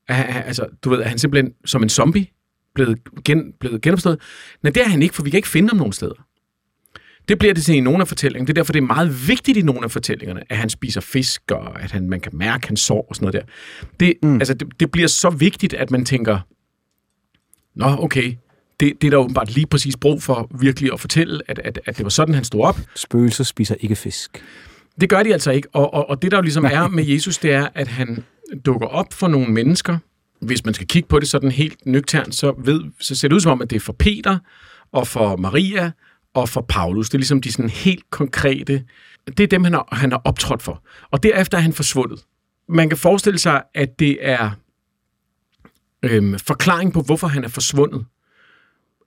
Altså, 0.07 0.65
du 0.83 0.89
ved, 0.89 0.99
er 0.99 1.07
han 1.07 1.19
simpelthen 1.19 1.53
som 1.65 1.83
en 1.83 1.89
zombie 1.89 2.27
blevet, 2.75 2.99
gen, 3.25 3.53
blevet 3.59 3.81
genopstået? 3.81 4.19
Nej, 4.63 4.71
det 4.71 4.83
er 4.83 4.87
han 4.87 5.01
ikke, 5.01 5.15
for 5.15 5.23
vi 5.23 5.29
kan 5.29 5.37
ikke 5.37 5.47
finde 5.47 5.69
ham 5.69 5.77
nogen 5.77 5.93
steder. 5.93 6.25
Det 7.27 7.39
bliver 7.39 7.53
det 7.53 7.63
til 7.63 7.75
i 7.75 7.79
nogle 7.79 8.01
af 8.01 8.07
fortællingerne. 8.07 8.47
Det 8.47 8.53
er 8.53 8.61
derfor, 8.61 8.73
det 8.73 8.81
er 8.81 8.85
meget 8.85 9.27
vigtigt 9.27 9.57
i 9.57 9.61
nogle 9.61 9.83
af 9.83 9.91
fortællingerne, 9.91 10.41
at 10.49 10.57
han 10.57 10.69
spiser 10.69 11.01
fisk, 11.01 11.51
og 11.51 11.81
at 11.81 11.91
han, 11.91 12.09
man 12.09 12.19
kan 12.19 12.31
mærke, 12.35 12.63
at 12.63 12.67
han 12.67 12.77
sår 12.77 13.05
og 13.09 13.15
sådan 13.15 13.25
noget 13.25 13.47
der. 13.47 13.53
Det, 13.99 14.13
mm. 14.23 14.35
altså, 14.35 14.53
det, 14.53 14.67
det 14.79 14.91
bliver 14.91 15.07
så 15.07 15.29
vigtigt, 15.29 15.73
at 15.73 15.91
man 15.91 16.05
tænker, 16.05 16.39
nå, 17.75 17.85
okay, 17.99 18.35
det, 18.79 18.93
det 19.01 19.07
er 19.07 19.11
der 19.11 19.17
åbenbart 19.17 19.55
lige 19.55 19.67
præcis 19.67 19.97
brug 19.97 20.23
for 20.23 20.51
virkelig 20.59 20.93
at 20.93 20.99
fortælle, 20.99 21.41
at, 21.47 21.59
at, 21.59 21.79
at 21.85 21.97
det 21.97 22.03
var 22.03 22.09
sådan, 22.09 22.35
han 22.35 22.43
stod 22.43 22.61
op. 22.61 22.79
Spøgelser 22.95 23.43
spiser 23.43 23.75
ikke 23.79 23.95
fisk. 23.95 24.43
Det 25.01 25.09
gør 25.09 25.23
de 25.23 25.33
altså 25.33 25.51
ikke, 25.51 25.67
og, 25.73 25.93
og, 25.93 26.09
og 26.09 26.21
det 26.21 26.31
der 26.31 26.37
jo 26.37 26.41
ligesom 26.41 26.65
er 26.65 26.87
med 26.87 27.05
Jesus, 27.05 27.37
det 27.37 27.51
er, 27.51 27.67
at 27.75 27.87
han 27.87 28.23
dukker 28.65 28.87
op 28.87 29.13
for 29.13 29.27
nogle 29.27 29.47
mennesker. 29.47 29.97
Hvis 30.41 30.65
man 30.65 30.73
skal 30.73 30.87
kigge 30.87 31.09
på 31.09 31.19
det 31.19 31.27
sådan 31.27 31.51
helt 31.51 31.85
nøgternt, 31.85 32.35
så, 32.35 32.53
ved, 32.57 32.81
så 32.99 33.15
ser 33.15 33.27
det 33.27 33.35
ud 33.35 33.39
som 33.39 33.51
om, 33.51 33.61
at 33.61 33.69
det 33.69 33.75
er 33.75 33.79
for 33.79 33.93
Peter 33.93 34.37
og 34.91 35.07
for 35.07 35.35
Maria 35.35 35.91
og 36.33 36.49
for 36.49 36.65
Paulus. 36.69 37.09
Det 37.09 37.13
er 37.13 37.19
ligesom 37.19 37.41
de 37.41 37.51
sådan 37.51 37.69
helt 37.69 38.09
konkrete, 38.09 38.83
det 39.27 39.39
er 39.39 39.47
dem, 39.47 39.63
han 39.63 39.73
har, 39.73 39.87
han 39.91 40.11
har 40.11 40.21
optrådt 40.25 40.61
for. 40.61 40.83
Og 41.11 41.23
derefter 41.23 41.57
er 41.57 41.61
han 41.61 41.73
forsvundet. 41.73 42.23
Man 42.69 42.89
kan 42.89 42.97
forestille 42.97 43.39
sig, 43.39 43.63
at 43.73 43.99
det 43.99 44.17
er 44.21 44.51
øhm, 46.03 46.39
forklaring 46.39 46.93
på, 46.93 47.01
hvorfor 47.01 47.27
han 47.27 47.43
er 47.43 47.47
forsvundet, 47.47 48.05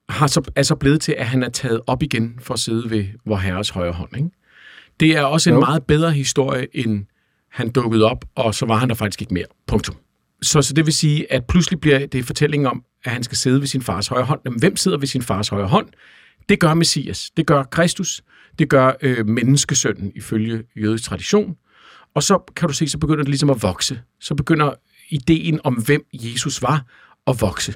har 0.08 0.26
så, 0.26 0.50
er 0.56 0.62
så 0.62 0.74
blevet 0.74 1.00
til, 1.00 1.14
at 1.18 1.26
han 1.26 1.42
er 1.42 1.48
taget 1.48 1.80
op 1.86 2.02
igen 2.02 2.38
for 2.40 2.54
at 2.54 2.60
sidde 2.60 2.90
ved 2.90 3.06
vor 3.26 3.36
herres 3.36 3.70
højre 3.70 3.92
hånd. 3.92 4.16
Ikke? 4.16 4.30
Det 5.00 5.10
er 5.10 5.22
også 5.22 5.50
en 5.50 5.54
jo. 5.54 5.60
meget 5.60 5.84
bedre 5.84 6.12
historie, 6.12 6.66
end 6.74 7.04
han 7.50 7.70
dukkede 7.70 8.04
op, 8.04 8.24
og 8.34 8.54
så 8.54 8.66
var 8.66 8.76
han 8.76 8.88
der 8.88 8.94
faktisk 8.94 9.22
ikke 9.22 9.34
mere. 9.34 9.46
Punktum. 9.66 9.96
Så, 10.42 10.62
så 10.62 10.74
det 10.74 10.86
vil 10.86 10.94
sige, 10.94 11.32
at 11.32 11.46
pludselig 11.46 11.80
bliver 11.80 12.06
det 12.06 12.24
fortælling 12.24 12.68
om, 12.68 12.82
at 13.04 13.12
han 13.12 13.22
skal 13.22 13.36
sidde 13.36 13.60
ved 13.60 13.66
sin 13.66 13.82
fars 13.82 14.08
højre 14.08 14.24
hånd. 14.24 14.40
Men 14.44 14.58
hvem 14.58 14.76
sidder 14.76 14.98
ved 14.98 15.06
sin 15.06 15.22
fars 15.22 15.48
højre 15.48 15.68
hånd? 15.68 15.88
Det 16.48 16.60
gør 16.60 16.74
Messias, 16.74 17.30
det 17.36 17.46
gør 17.46 17.62
Kristus, 17.62 18.22
det 18.58 18.68
gør 18.68 18.92
øh, 19.02 19.26
menneskesønnen 19.26 20.12
ifølge 20.14 20.62
jødisk 20.76 21.04
tradition. 21.04 21.56
Og 22.14 22.22
så 22.22 22.52
kan 22.56 22.68
du 22.68 22.74
se, 22.74 22.88
så 22.88 22.98
begynder 22.98 23.22
det 23.22 23.28
ligesom 23.28 23.50
at 23.50 23.62
vokse. 23.62 24.00
Så 24.20 24.34
begynder 24.34 24.72
ideen 25.10 25.60
om, 25.64 25.74
hvem 25.74 26.04
Jesus 26.12 26.62
var, 26.62 26.84
at 27.26 27.40
vokse. 27.40 27.74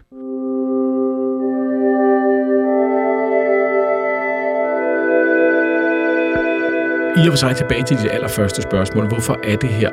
I 7.16 7.26
og 7.26 7.32
for 7.32 7.36
sig 7.36 7.56
tilbage 7.56 7.82
til 7.82 7.96
dit 7.96 8.10
allerførste 8.10 8.62
spørgsmål. 8.62 9.08
Hvorfor 9.08 9.40
er 9.44 9.56
det 9.56 9.70
her 9.70 9.90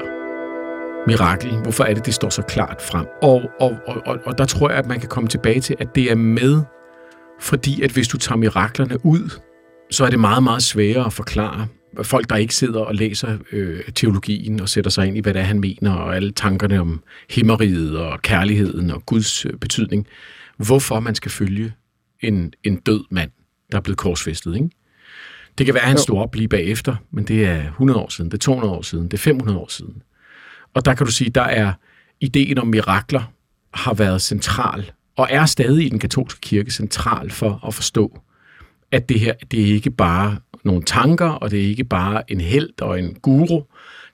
mirakel? 1.07 1.51
Hvorfor 1.63 1.83
er 1.83 1.93
det, 1.93 2.05
det 2.05 2.13
står 2.13 2.29
så 2.29 2.41
klart 2.41 2.81
frem? 2.81 3.05
Og, 3.21 3.41
og, 3.59 3.77
og, 3.87 4.17
og 4.25 4.37
der 4.37 4.45
tror 4.45 4.69
jeg, 4.69 4.77
at 4.77 4.85
man 4.85 4.99
kan 4.99 5.09
komme 5.09 5.29
tilbage 5.29 5.61
til, 5.61 5.75
at 5.79 5.95
det 5.95 6.11
er 6.11 6.15
med 6.15 6.61
fordi 7.39 7.81
at 7.81 7.91
hvis 7.91 8.07
du 8.07 8.17
tager 8.17 8.37
miraklerne 8.37 9.05
ud, 9.05 9.39
så 9.91 10.05
er 10.05 10.09
det 10.09 10.19
meget, 10.19 10.43
meget 10.43 10.63
sværere 10.63 11.05
at 11.05 11.13
forklare. 11.13 11.67
Folk, 12.03 12.29
der 12.29 12.35
ikke 12.35 12.55
sidder 12.55 12.79
og 12.79 12.95
læser 12.95 13.37
øh, 13.51 13.81
teologien 13.95 14.61
og 14.61 14.69
sætter 14.69 14.91
sig 14.91 15.07
ind 15.07 15.17
i, 15.17 15.19
hvad 15.19 15.33
det 15.33 15.39
er, 15.39 15.43
han 15.43 15.59
mener, 15.59 15.93
og 15.93 16.15
alle 16.15 16.31
tankerne 16.31 16.79
om 16.79 17.03
himmeriget 17.29 17.97
og 17.97 18.21
kærligheden 18.21 18.91
og 18.91 19.05
Guds 19.05 19.45
øh, 19.45 19.53
betydning. 19.53 20.07
Hvorfor 20.57 20.99
man 20.99 21.15
skal 21.15 21.31
følge 21.31 21.73
en, 22.21 22.53
en 22.63 22.75
død 22.75 23.03
mand, 23.11 23.31
der 23.71 23.77
er 23.77 23.81
blevet 23.81 23.97
korsfæstet, 23.97 24.55
ikke? 24.55 24.69
Det 25.59 25.65
kan 25.65 25.73
være, 25.73 25.83
at 25.83 25.89
han 25.89 25.97
stod 25.97 26.17
op 26.17 26.35
lige 26.35 26.47
bagefter, 26.47 26.95
men 27.11 27.23
det 27.23 27.45
er 27.45 27.63
100 27.63 27.99
år 27.99 28.09
siden, 28.09 28.31
det 28.31 28.37
er 28.37 28.41
200 28.41 28.73
år 28.73 28.81
siden, 28.81 29.03
det 29.03 29.13
er 29.13 29.17
500 29.17 29.59
år 29.59 29.67
siden. 29.67 30.01
Og 30.73 30.85
der 30.85 30.93
kan 30.93 31.05
du 31.05 31.11
sige, 31.11 31.29
der 31.29 31.41
er 31.41 31.73
ideen 32.19 32.57
om 32.57 32.67
mirakler 32.67 33.31
har 33.73 33.93
været 33.93 34.21
central 34.21 34.91
og 35.17 35.27
er 35.31 35.45
stadig 35.45 35.85
i 35.85 35.89
den 35.89 35.99
katolske 35.99 36.41
kirke 36.41 36.71
central 36.71 37.31
for 37.31 37.67
at 37.67 37.73
forstå, 37.73 38.19
at 38.91 39.09
det 39.09 39.19
her, 39.19 39.33
det 39.51 39.61
er 39.61 39.73
ikke 39.73 39.91
bare 39.91 40.37
nogle 40.63 40.83
tanker, 40.83 41.29
og 41.29 41.51
det 41.51 41.59
er 41.59 41.67
ikke 41.67 41.83
bare 41.83 42.31
en 42.31 42.41
held 42.41 42.81
og 42.81 42.99
en 42.99 43.13
guru, 43.13 43.61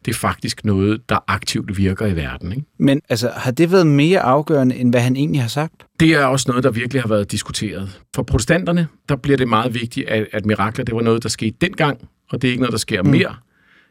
det 0.05 0.11
er 0.11 0.15
faktisk 0.15 0.65
noget, 0.65 1.09
der 1.09 1.17
aktivt 1.27 1.77
virker 1.77 2.05
i 2.05 2.15
verden. 2.15 2.51
Ikke? 2.51 2.63
Men 2.77 3.01
altså, 3.09 3.31
har 3.35 3.51
det 3.51 3.71
været 3.71 3.87
mere 3.87 4.19
afgørende, 4.19 4.75
end 4.75 4.91
hvad 4.91 5.01
han 5.01 5.15
egentlig 5.15 5.41
har 5.41 5.47
sagt? 5.47 5.73
Det 5.99 6.13
er 6.13 6.25
også 6.25 6.45
noget, 6.47 6.63
der 6.63 6.71
virkelig 6.71 7.01
har 7.01 7.09
været 7.09 7.31
diskuteret. 7.31 8.01
For 8.15 8.23
protestanterne, 8.23 8.87
der 9.09 9.15
bliver 9.15 9.37
det 9.37 9.47
meget 9.47 9.73
vigtigt, 9.73 10.09
at, 10.09 10.27
at 10.31 10.45
mirakler, 10.45 10.85
det 10.85 10.95
var 10.95 11.01
noget, 11.01 11.23
der 11.23 11.29
skete 11.29 11.57
dengang, 11.61 12.07
og 12.31 12.41
det 12.41 12.47
er 12.47 12.51
ikke 12.51 12.61
noget, 12.61 12.71
der 12.71 12.77
sker 12.77 13.03
mm. 13.03 13.09
mere. 13.09 13.35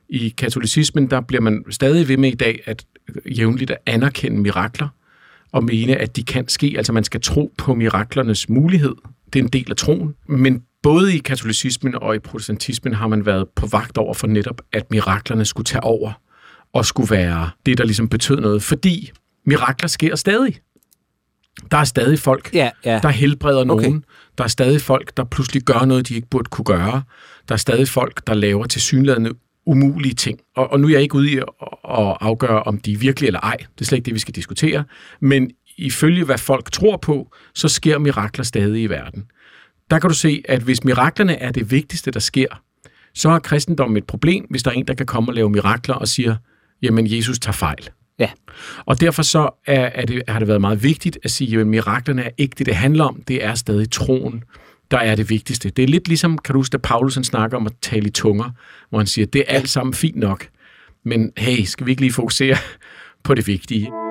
I 0.09 0.29
katolicismen, 0.29 1.11
der 1.11 1.21
bliver 1.21 1.41
man 1.41 1.65
stadig 1.71 2.09
ved 2.09 2.17
med 2.17 2.33
i 2.33 2.35
dag, 2.35 2.61
at 2.65 2.85
jævnligt 3.39 3.71
at 3.71 3.79
anerkende 3.87 4.41
mirakler, 4.41 4.89
og 5.53 5.65
mene, 5.65 5.97
at 5.97 6.17
de 6.17 6.23
kan 6.25 6.49
ske. 6.49 6.75
Altså 6.77 6.93
man 6.93 7.05
skal 7.05 7.21
tro 7.21 7.53
på 7.59 7.75
miraklernes 7.75 8.49
mulighed. 8.49 8.95
Det 9.35 9.41
er 9.41 9.45
en 9.45 9.51
del 9.51 9.71
af 9.71 9.77
troen. 9.77 10.15
Men 10.29 10.63
både 10.83 11.15
i 11.15 11.19
katolicismen 11.19 11.95
og 11.95 12.15
i 12.15 12.19
protestantismen 12.19 12.95
har 12.95 13.07
man 13.07 13.27
været 13.27 13.49
på 13.57 13.67
vagt 13.67 13.99
over 13.99 14.15
for 14.15 14.27
netop, 14.27 14.63
at 14.73 14.91
miraklerne 14.91 15.45
skulle 15.45 15.65
tage 15.65 15.83
over 15.83 16.13
og 16.73 16.87
skulle 16.87 17.11
være 17.11 17.51
det, 17.67 17.79
der 17.79 17.85
ligesom 17.85 18.09
betød 18.09 18.41
noget. 18.41 18.63
Fordi 18.63 19.11
mirakler 19.47 19.89
sker 19.89 20.17
stadig. 20.17 20.59
Der 21.71 21.77
er 21.77 21.85
stadig 21.85 22.19
folk, 22.19 22.51
ja, 22.55 22.71
ja. 22.85 23.01
der 23.03 23.09
helbreder 23.09 23.65
nogen. 23.65 23.97
Okay. 23.97 24.07
Der 24.39 24.45
er 24.45 24.49
stadig 24.49 24.81
folk, 24.81 25.17
der 25.17 25.25
pludselig 25.25 25.63
gør 25.63 25.85
noget, 25.85 26.09
de 26.09 26.15
ikke 26.15 26.29
burde 26.29 26.51
kunne 26.51 26.65
gøre. 26.65 27.03
Der 27.49 27.55
er 27.55 27.57
stadig 27.57 27.89
folk, 27.89 28.27
der 28.27 28.35
laver 28.35 28.67
til 28.67 28.81
synlædende 28.81 29.31
umulige 29.67 30.15
ting. 30.15 30.39
Og, 30.57 30.73
og 30.73 30.81
nu 30.81 30.87
er 30.87 30.93
jeg 30.93 31.03
ikke 31.03 31.15
ude 31.15 31.31
i 31.31 31.37
at, 31.37 31.45
at 31.91 32.17
afgøre, 32.21 32.63
om 32.63 32.79
de 32.79 32.93
er 32.93 32.99
virkelige 32.99 33.27
eller 33.27 33.41
ej. 33.41 33.57
Det 33.57 33.81
er 33.81 33.85
slet 33.85 33.97
ikke 33.97 34.07
det, 34.07 34.15
vi 34.15 34.19
skal 34.19 34.35
diskutere. 34.35 34.85
Men 35.21 35.51
ifølge 35.77 36.25
hvad 36.25 36.39
folk 36.39 36.73
tror 36.73 36.97
på, 36.97 37.35
så 37.55 37.69
sker 37.69 37.99
mirakler 37.99 38.45
stadig 38.45 38.83
i 38.83 38.87
verden. 38.87 39.25
Der 39.91 39.99
kan 39.99 40.11
du 40.11 40.15
se, 40.17 40.43
at 40.49 40.63
hvis 40.63 40.85
miraklerne 40.85 41.37
er 41.37 41.53
det 41.53 41.71
vigtigste, 41.71 42.11
der 42.11 42.21
sker, 42.21 42.63
så 43.15 43.31
har 43.31 43.39
kristendommen 43.39 43.97
et 43.97 44.05
problem, 44.05 44.47
hvis 44.51 44.63
der 44.63 44.71
er 44.71 44.75
en, 44.75 44.87
der 44.87 44.95
kan 44.95 45.07
komme 45.07 45.31
og 45.31 45.35
lave 45.35 45.51
mirakler 45.51 45.95
og 45.95 46.09
siger, 46.09 46.37
jamen 46.83 47.17
Jesus 47.17 47.39
tager 47.39 47.53
fejl. 47.53 47.91
Ja. 48.19 48.31
Og 48.85 49.01
derfor 49.01 49.23
så 49.23 49.51
er, 49.67 49.91
er 49.95 50.07
det, 50.07 50.23
har 50.29 50.39
det 50.39 50.49
været 50.49 50.61
meget 50.61 50.83
vigtigt 50.83 51.19
at 51.25 51.31
sige, 51.31 51.61
at 51.61 51.67
miraklerne 51.67 52.23
er 52.23 52.31
ikke 52.39 52.55
det, 52.59 52.67
det 52.67 52.75
handler 52.75 53.05
om. 53.05 53.23
Det 53.29 53.45
er 53.45 53.55
stadig 53.55 53.91
troen, 53.91 54.43
der 54.91 54.99
er 54.99 55.15
det 55.15 55.31
vigtigste. 55.31 55.71
Det 55.71 55.83
er 55.83 55.89
lidt 55.89 56.09
ligesom, 56.09 56.39
kan 56.39 56.53
du 56.53 56.59
huske, 56.59 56.73
da 56.73 56.79
Paulus 56.79 57.15
snakker 57.15 57.57
om 57.57 57.67
at 57.67 57.73
tale 57.83 58.07
i 58.07 58.11
tunger, 58.11 58.51
hvor 58.91 58.99
han 58.99 59.07
siger, 59.07 59.27
det 59.27 59.41
er 59.41 59.57
alt 59.57 59.69
sammen 59.69 59.95
fint 59.95 60.17
nok, 60.17 60.49
men 61.05 61.33
hey, 61.37 61.65
skal 61.65 61.87
vi 61.87 61.91
ikke 61.91 62.03
lige 62.03 62.13
fokusere 62.13 62.57
på 63.25 63.35
det 63.35 63.47
vigtige? 63.47 64.04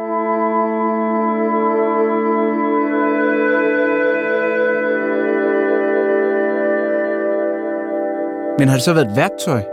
Men 8.60 8.68
har 8.68 8.76
det 8.76 8.84
så 8.84 8.94
været 8.94 9.08
et 9.10 9.16
værktøj? 9.16 9.64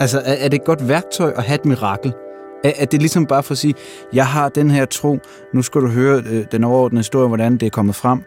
Altså, 0.00 0.18
er, 0.18 0.32
er 0.32 0.48
det 0.48 0.56
et 0.56 0.64
godt 0.64 0.88
værktøj 0.88 1.32
at 1.36 1.44
have 1.44 1.54
et 1.54 1.64
mirakel? 1.64 2.12
Er, 2.64 2.72
er 2.76 2.84
det 2.84 3.00
ligesom 3.00 3.26
bare 3.26 3.42
for 3.42 3.52
at 3.52 3.58
sige, 3.58 3.74
jeg 4.12 4.26
har 4.26 4.48
den 4.48 4.70
her 4.70 4.84
tro, 4.84 5.18
nu 5.54 5.62
skal 5.62 5.80
du 5.80 5.88
høre 5.88 6.22
øh, 6.26 6.44
den 6.52 6.64
overordnede 6.64 6.98
historie, 6.98 7.28
hvordan 7.28 7.52
det 7.52 7.66
er 7.66 7.70
kommet 7.70 7.94
frem, 7.94 8.22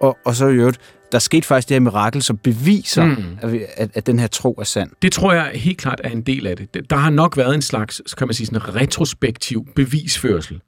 og, 0.00 0.18
og 0.24 0.34
så 0.34 0.46
i 0.46 0.54
øvrigt, 0.54 0.78
der 1.12 1.18
skete 1.18 1.46
faktisk 1.46 1.68
det 1.68 1.74
her 1.74 1.80
mirakel, 1.80 2.22
som 2.22 2.36
beviser, 2.36 3.04
mm. 3.04 3.38
at, 3.76 3.90
at, 3.94 4.06
den 4.06 4.18
her 4.18 4.26
tro 4.26 4.52
er 4.52 4.64
sand. 4.64 4.90
Det 5.02 5.12
tror 5.12 5.32
jeg 5.32 5.50
helt 5.54 5.78
klart 5.78 6.00
er 6.04 6.10
en 6.10 6.22
del 6.22 6.46
af 6.46 6.56
det. 6.56 6.90
Der 6.90 6.96
har 6.96 7.10
nok 7.10 7.36
været 7.36 7.54
en 7.54 7.62
slags, 7.62 8.02
kan 8.18 8.28
man 8.28 8.34
sige, 8.34 8.46
sådan 8.46 8.62
en 8.68 8.76
retrospektiv 8.76 9.66
bevisførsel 9.74 10.60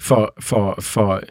for, 0.00 0.34
for, 0.40 0.74
for, 0.80 1.22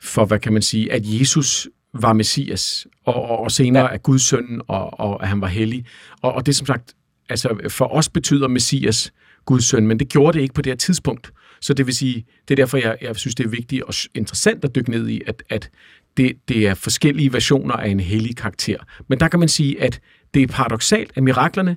for, 0.00 0.24
hvad 0.24 0.38
kan 0.38 0.52
man 0.52 0.62
sige, 0.62 0.92
at 0.92 1.02
Jesus 1.04 1.68
var 1.94 2.12
Messias, 2.12 2.86
og, 3.04 3.14
og, 3.14 3.38
og 3.38 3.52
senere 3.52 3.84
ja. 3.84 3.94
er 3.94 3.98
Guds 3.98 4.22
søn, 4.22 4.60
og, 4.68 5.00
og 5.00 5.22
at 5.22 5.28
han 5.28 5.40
var 5.40 5.46
hellig. 5.46 5.86
Og, 6.22 6.32
og 6.32 6.46
det 6.46 6.56
som 6.56 6.66
sagt, 6.66 6.94
altså 7.28 7.68
for 7.68 7.94
os 7.94 8.08
betyder 8.08 8.48
Messias 8.48 9.12
Guds 9.44 9.64
søn, 9.64 9.86
men 9.86 9.98
det 9.98 10.08
gjorde 10.08 10.38
det 10.38 10.42
ikke 10.42 10.54
på 10.54 10.62
det 10.62 10.70
her 10.70 10.76
tidspunkt. 10.76 11.32
Så 11.60 11.74
det 11.74 11.86
vil 11.86 11.94
sige, 11.94 12.26
det 12.48 12.54
er 12.54 12.56
derfor, 12.56 12.76
jeg, 12.76 12.96
jeg 13.02 13.16
synes, 13.16 13.34
det 13.34 13.46
er 13.46 13.50
vigtigt 13.50 13.82
og 13.82 13.94
interessant 14.14 14.64
at 14.64 14.74
dykke 14.74 14.90
ned 14.90 15.08
i, 15.08 15.20
at, 15.26 15.42
at 15.48 15.70
det, 16.16 16.32
det 16.48 16.66
er 16.66 16.74
forskellige 16.74 17.32
versioner 17.32 17.74
af 17.74 17.88
en 17.88 18.00
hellig 18.00 18.36
karakter. 18.36 18.76
Men 19.08 19.20
der 19.20 19.28
kan 19.28 19.40
man 19.40 19.48
sige, 19.48 19.82
at 19.82 20.00
det 20.34 20.42
er 20.42 20.46
paradoxalt, 20.46 21.12
at 21.16 21.22
miraklerne 21.22 21.76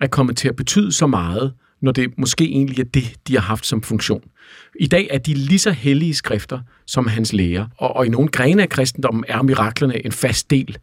er 0.00 0.06
kommet 0.06 0.36
til 0.36 0.48
at 0.48 0.56
betyde 0.56 0.92
så 0.92 1.06
meget, 1.06 1.52
når 1.80 1.92
det 1.92 2.18
måske 2.18 2.44
egentlig 2.44 2.78
er 2.78 2.88
det, 2.94 3.14
de 3.28 3.34
har 3.34 3.40
haft 3.40 3.66
som 3.66 3.82
funktion. 3.82 4.22
I 4.80 4.86
dag 4.86 5.08
er 5.10 5.18
de 5.18 5.34
lige 5.34 5.58
så 5.58 5.70
hellige 5.70 6.14
skrifter 6.14 6.60
som 6.86 7.06
hans 7.06 7.32
læger, 7.32 7.66
og, 7.78 7.96
og 7.96 8.06
i 8.06 8.08
nogle 8.08 8.28
grene 8.28 8.62
af 8.62 8.68
kristendommen 8.68 9.24
er 9.28 9.42
miraklerne 9.42 10.06
en 10.06 10.12
fast 10.12 10.50
del 10.50 10.78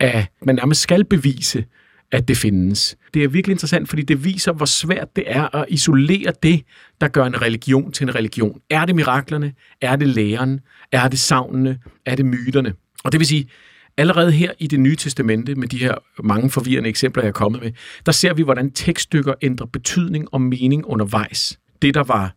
af, 0.00 0.26
man 0.42 0.54
nærmest 0.54 0.80
skal 0.80 1.04
bevise, 1.04 1.64
at 2.12 2.28
det 2.28 2.36
findes. 2.36 2.96
Det 3.14 3.24
er 3.24 3.28
virkelig 3.28 3.52
interessant, 3.52 3.88
fordi 3.88 4.02
det 4.02 4.24
viser, 4.24 4.52
hvor 4.52 4.66
svært 4.66 5.16
det 5.16 5.24
er 5.26 5.54
at 5.56 5.64
isolere 5.68 6.32
det, 6.42 6.62
der 7.00 7.08
gør 7.08 7.24
en 7.24 7.42
religion 7.42 7.92
til 7.92 8.04
en 8.04 8.14
religion. 8.14 8.60
Er 8.70 8.84
det 8.84 8.96
miraklerne? 8.96 9.52
Er 9.80 9.96
det 9.96 10.08
læren? 10.08 10.60
Er 10.92 11.08
det 11.08 11.18
savnene? 11.18 11.78
Er 12.06 12.14
det 12.14 12.26
myterne? 12.26 12.74
Og 13.04 13.12
det 13.12 13.20
vil 13.20 13.26
sige, 13.26 13.48
allerede 13.98 14.32
her 14.32 14.52
i 14.58 14.66
det 14.66 14.80
nye 14.80 14.96
testamente, 14.96 15.54
med 15.54 15.68
de 15.68 15.78
her 15.78 15.94
mange 16.22 16.50
forvirrende 16.50 16.88
eksempler, 16.88 17.22
jeg 17.22 17.28
er 17.28 17.32
kommet 17.32 17.62
med, 17.62 17.72
der 18.06 18.12
ser 18.12 18.34
vi, 18.34 18.42
hvordan 18.42 18.70
tekststykker 18.70 19.34
ændrer 19.42 19.66
betydning 19.66 20.34
og 20.34 20.40
mening 20.40 20.86
undervejs. 20.86 21.58
Det, 21.82 21.94
der 21.94 22.04
var 22.04 22.34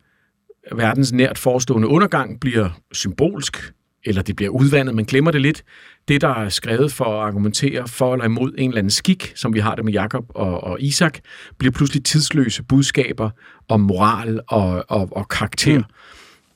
verdens 0.76 1.12
nært 1.12 1.38
forestående 1.38 1.88
undergang, 1.88 2.40
bliver 2.40 2.80
symbolsk, 2.92 3.72
eller 4.04 4.22
det 4.22 4.36
bliver 4.36 4.50
udvandet, 4.50 4.94
man 4.94 5.04
glemmer 5.04 5.30
det 5.30 5.40
lidt. 5.40 5.62
Det, 6.08 6.20
der 6.20 6.28
er 6.28 6.48
skrevet 6.48 6.92
for 6.92 7.04
at 7.04 7.26
argumentere 7.26 7.88
for 7.88 8.12
eller 8.12 8.24
imod 8.24 8.52
en 8.58 8.70
eller 8.70 8.78
anden 8.78 8.90
skik, 8.90 9.32
som 9.34 9.54
vi 9.54 9.58
har 9.58 9.74
det 9.74 9.84
med 9.84 9.92
Jakob 9.92 10.24
og, 10.28 10.64
og 10.64 10.80
Isak, 10.80 11.18
bliver 11.58 11.72
pludselig 11.72 12.04
tidsløse 12.04 12.62
budskaber 12.62 13.30
om 13.68 13.80
moral 13.80 14.40
og, 14.48 14.84
og, 14.88 15.08
og 15.12 15.28
karakter. 15.28 15.78
Mm. 15.78 15.84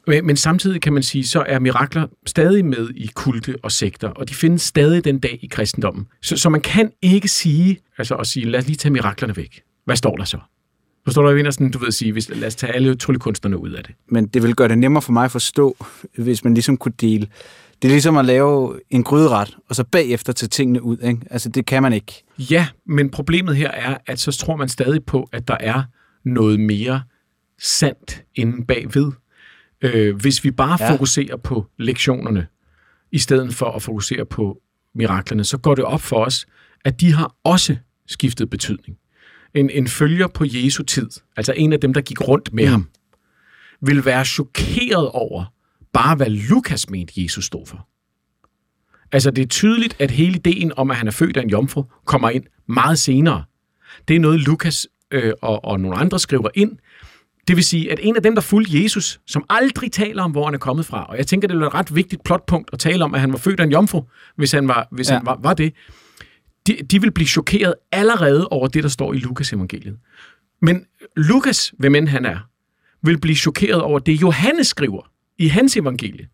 Men, 0.07 0.27
men 0.27 0.37
samtidig 0.37 0.81
kan 0.81 0.93
man 0.93 1.03
sige, 1.03 1.27
så 1.27 1.45
er 1.47 1.59
mirakler 1.59 2.07
stadig 2.27 2.65
med 2.65 2.91
i 2.95 3.11
kulte 3.15 3.55
og 3.63 3.73
sekter, 3.73 4.09
og 4.09 4.29
de 4.29 4.35
findes 4.35 4.63
stadig 4.63 5.05
den 5.05 5.19
dag 5.19 5.39
i 5.43 5.47
kristendommen. 5.47 6.07
Så, 6.23 6.37
så 6.37 6.49
man 6.49 6.61
kan 6.61 6.93
ikke 7.03 7.29
sige, 7.29 7.79
altså 7.99 8.15
at 8.15 8.27
sige, 8.27 8.47
lad 8.47 8.61
os 8.61 8.67
lige 8.67 8.77
tage 8.77 8.93
miraklerne 8.93 9.37
væk. 9.37 9.63
Hvad 9.85 9.97
står 9.97 10.17
der 10.17 10.25
så? 10.25 10.39
Forstår 11.05 11.23
du, 11.23 11.33
hvad 11.33 11.45
jeg 11.45 11.53
sådan, 11.53 11.71
du 11.71 11.79
ved 11.79 11.93
sige, 11.93 12.13
hvis, 12.13 12.29
lad 12.29 12.47
os 12.47 12.55
tage 12.55 12.73
alle 12.73 12.95
tryllekunstnerne 12.95 13.59
ud 13.59 13.71
af 13.71 13.85
det. 13.85 13.95
Men 14.09 14.27
det 14.27 14.43
vil 14.43 14.55
gøre 14.55 14.69
det 14.69 14.79
nemmere 14.79 15.03
for 15.03 15.13
mig 15.13 15.25
at 15.25 15.31
forstå, 15.31 15.77
hvis 16.19 16.45
man 16.45 16.55
ligesom 16.55 16.77
kunne 16.77 16.95
dele. 17.01 17.27
Det 17.83 17.89
er 17.89 17.93
ligesom 17.93 18.17
at 18.17 18.25
lave 18.25 18.81
en 18.91 19.03
gryderet, 19.03 19.57
og 19.69 19.75
så 19.75 19.85
bagefter 19.85 20.33
tage 20.33 20.49
tingene 20.49 20.83
ud. 20.83 20.99
Ikke? 20.99 21.21
Altså, 21.31 21.49
det 21.49 21.67
kan 21.67 21.83
man 21.83 21.93
ikke. 21.93 22.25
Ja, 22.39 22.67
men 22.87 23.11
problemet 23.11 23.57
her 23.57 23.71
er, 23.71 23.97
at 24.07 24.21
så 24.21 24.33
tror 24.33 24.57
man 24.57 24.69
stadig 24.69 25.05
på, 25.05 25.29
at 25.33 25.49
der 25.49 25.57
er 25.61 25.83
noget 26.25 26.61
mere 26.61 27.03
sandt 27.61 28.23
inde 28.35 28.67
bagved. 28.67 29.13
Øh, 29.85 30.17
hvis 30.17 30.45
vi 30.45 30.51
bare 30.51 30.85
ja. 30.85 30.93
fokuserer 30.93 31.37
på 31.37 31.67
lektionerne, 31.79 32.47
i 33.13 33.19
stedet 33.19 33.55
for 33.55 33.71
at 33.71 33.83
fokusere 33.83 34.25
på 34.25 34.59
miraklerne, 34.95 35.45
så 35.45 35.59
går 35.59 35.75
det 35.75 35.85
op 35.85 36.01
for 36.01 36.25
os, 36.25 36.47
at 36.85 37.01
de 37.01 37.13
har 37.13 37.35
også 37.45 37.77
skiftet 38.07 38.51
betydning 38.51 38.99
en, 39.55 39.71
en 39.71 39.89
følger 39.89 40.27
på 40.27 40.45
Jesu 40.47 40.83
tid, 40.83 41.09
altså 41.37 41.53
en 41.57 41.73
af 41.73 41.81
dem, 41.81 41.95
der 41.95 42.01
gik 42.01 42.29
rundt 42.29 42.53
med 42.53 42.65
mm. 42.65 42.71
ham, 42.71 42.89
vil 43.81 44.05
være 44.05 44.25
chokeret 44.25 45.09
over 45.09 45.45
bare, 45.93 46.17
hvad 46.17 46.31
Lukas 46.31 46.91
mente, 46.91 47.13
Jesus 47.17 47.45
stod 47.45 47.67
for. 47.67 47.89
Altså, 49.13 49.31
det 49.31 49.43
er 49.43 49.47
tydeligt, 49.47 49.97
at 49.99 50.11
hele 50.11 50.35
ideen 50.35 50.73
om, 50.77 50.91
at 50.91 50.97
han 50.97 51.07
er 51.07 51.13
født 51.13 51.37
af 51.37 51.43
en 51.43 51.51
jomfru, 51.51 51.85
kommer 52.05 52.31
ind 52.31 52.45
meget 52.69 52.99
senere. 52.99 53.45
Det 54.09 54.17
er 54.17 54.21
noget, 54.21 54.41
Lukas 54.41 54.87
øh, 55.11 55.33
og, 55.43 55.65
og 55.65 55.81
nogle 55.81 55.97
andre 55.97 56.19
skriver 56.19 56.49
ind. 56.55 56.79
Det 57.49 57.57
vil 57.57 57.65
sige, 57.65 57.93
at 57.93 57.99
en 58.03 58.17
af 58.17 58.23
dem, 58.23 58.35
der 58.35 58.43
fulgte 58.43 58.83
Jesus, 58.83 59.21
som 59.27 59.45
aldrig 59.51 59.93
taler 59.93 60.23
om, 60.23 60.31
hvor 60.31 60.45
han 60.45 60.55
er 60.55 60.59
kommet 60.59 60.87
fra, 60.87 61.05
og 61.05 61.17
jeg 61.19 61.27
tænker, 61.27 61.49
det 61.49 61.63
er 61.63 61.67
et 61.67 61.75
ret 61.75 61.95
vigtigt 61.95 62.25
plotpunkt 62.25 62.71
at 62.73 62.79
tale 62.79 63.05
om, 63.05 63.15
at 63.15 63.21
han 63.21 63.33
var 63.33 63.39
født 63.39 63.61
af 63.61 63.65
en 63.65 63.73
jomfru, 63.73 64.03
hvis 64.37 64.53
han 64.53 64.69
var, 64.69 64.89
hvis 64.91 65.11
ja. 65.11 65.17
han 65.17 65.27
var, 65.27 65.39
var 65.43 65.55
det, 65.55 65.75
de, 66.67 66.77
de 66.91 67.01
vil 67.01 67.11
blive 67.11 67.27
chokeret 67.27 67.75
allerede 67.93 68.49
over 68.49 68.69
det, 68.69 68.83
der 68.83 68.89
står 68.89 69.13
i 69.13 69.19
Lukas 69.19 69.53
evangeliet. 69.53 69.97
Men 70.63 70.85
Lukas, 71.17 71.75
hvem 71.79 71.95
end 71.95 72.09
han 72.09 72.25
er, 72.25 72.39
vil 73.03 73.21
blive 73.21 73.37
chokeret 73.37 73.83
over 73.83 73.99
det, 73.99 74.23
Johannes 74.23 74.67
skriver 74.67 75.11
i 75.39 75.49
hans 75.49 75.77
evangelie. 75.77 76.29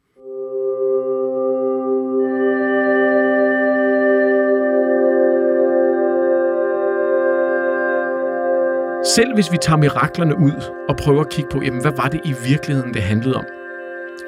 Selv 9.05 9.35
hvis 9.35 9.53
vi 9.53 9.57
tager 9.63 9.77
miraklerne 9.77 10.39
ud 10.39 10.73
og 10.89 10.97
prøver 10.97 11.21
at 11.21 11.31
kigge 11.31 11.51
på, 11.53 11.63
jamen, 11.63 11.81
hvad 11.81 11.93
var 11.97 12.09
det 12.09 12.21
i 12.25 12.35
virkeligheden, 12.49 12.95
det 12.95 13.03
handlede 13.03 13.37
om, 13.37 13.45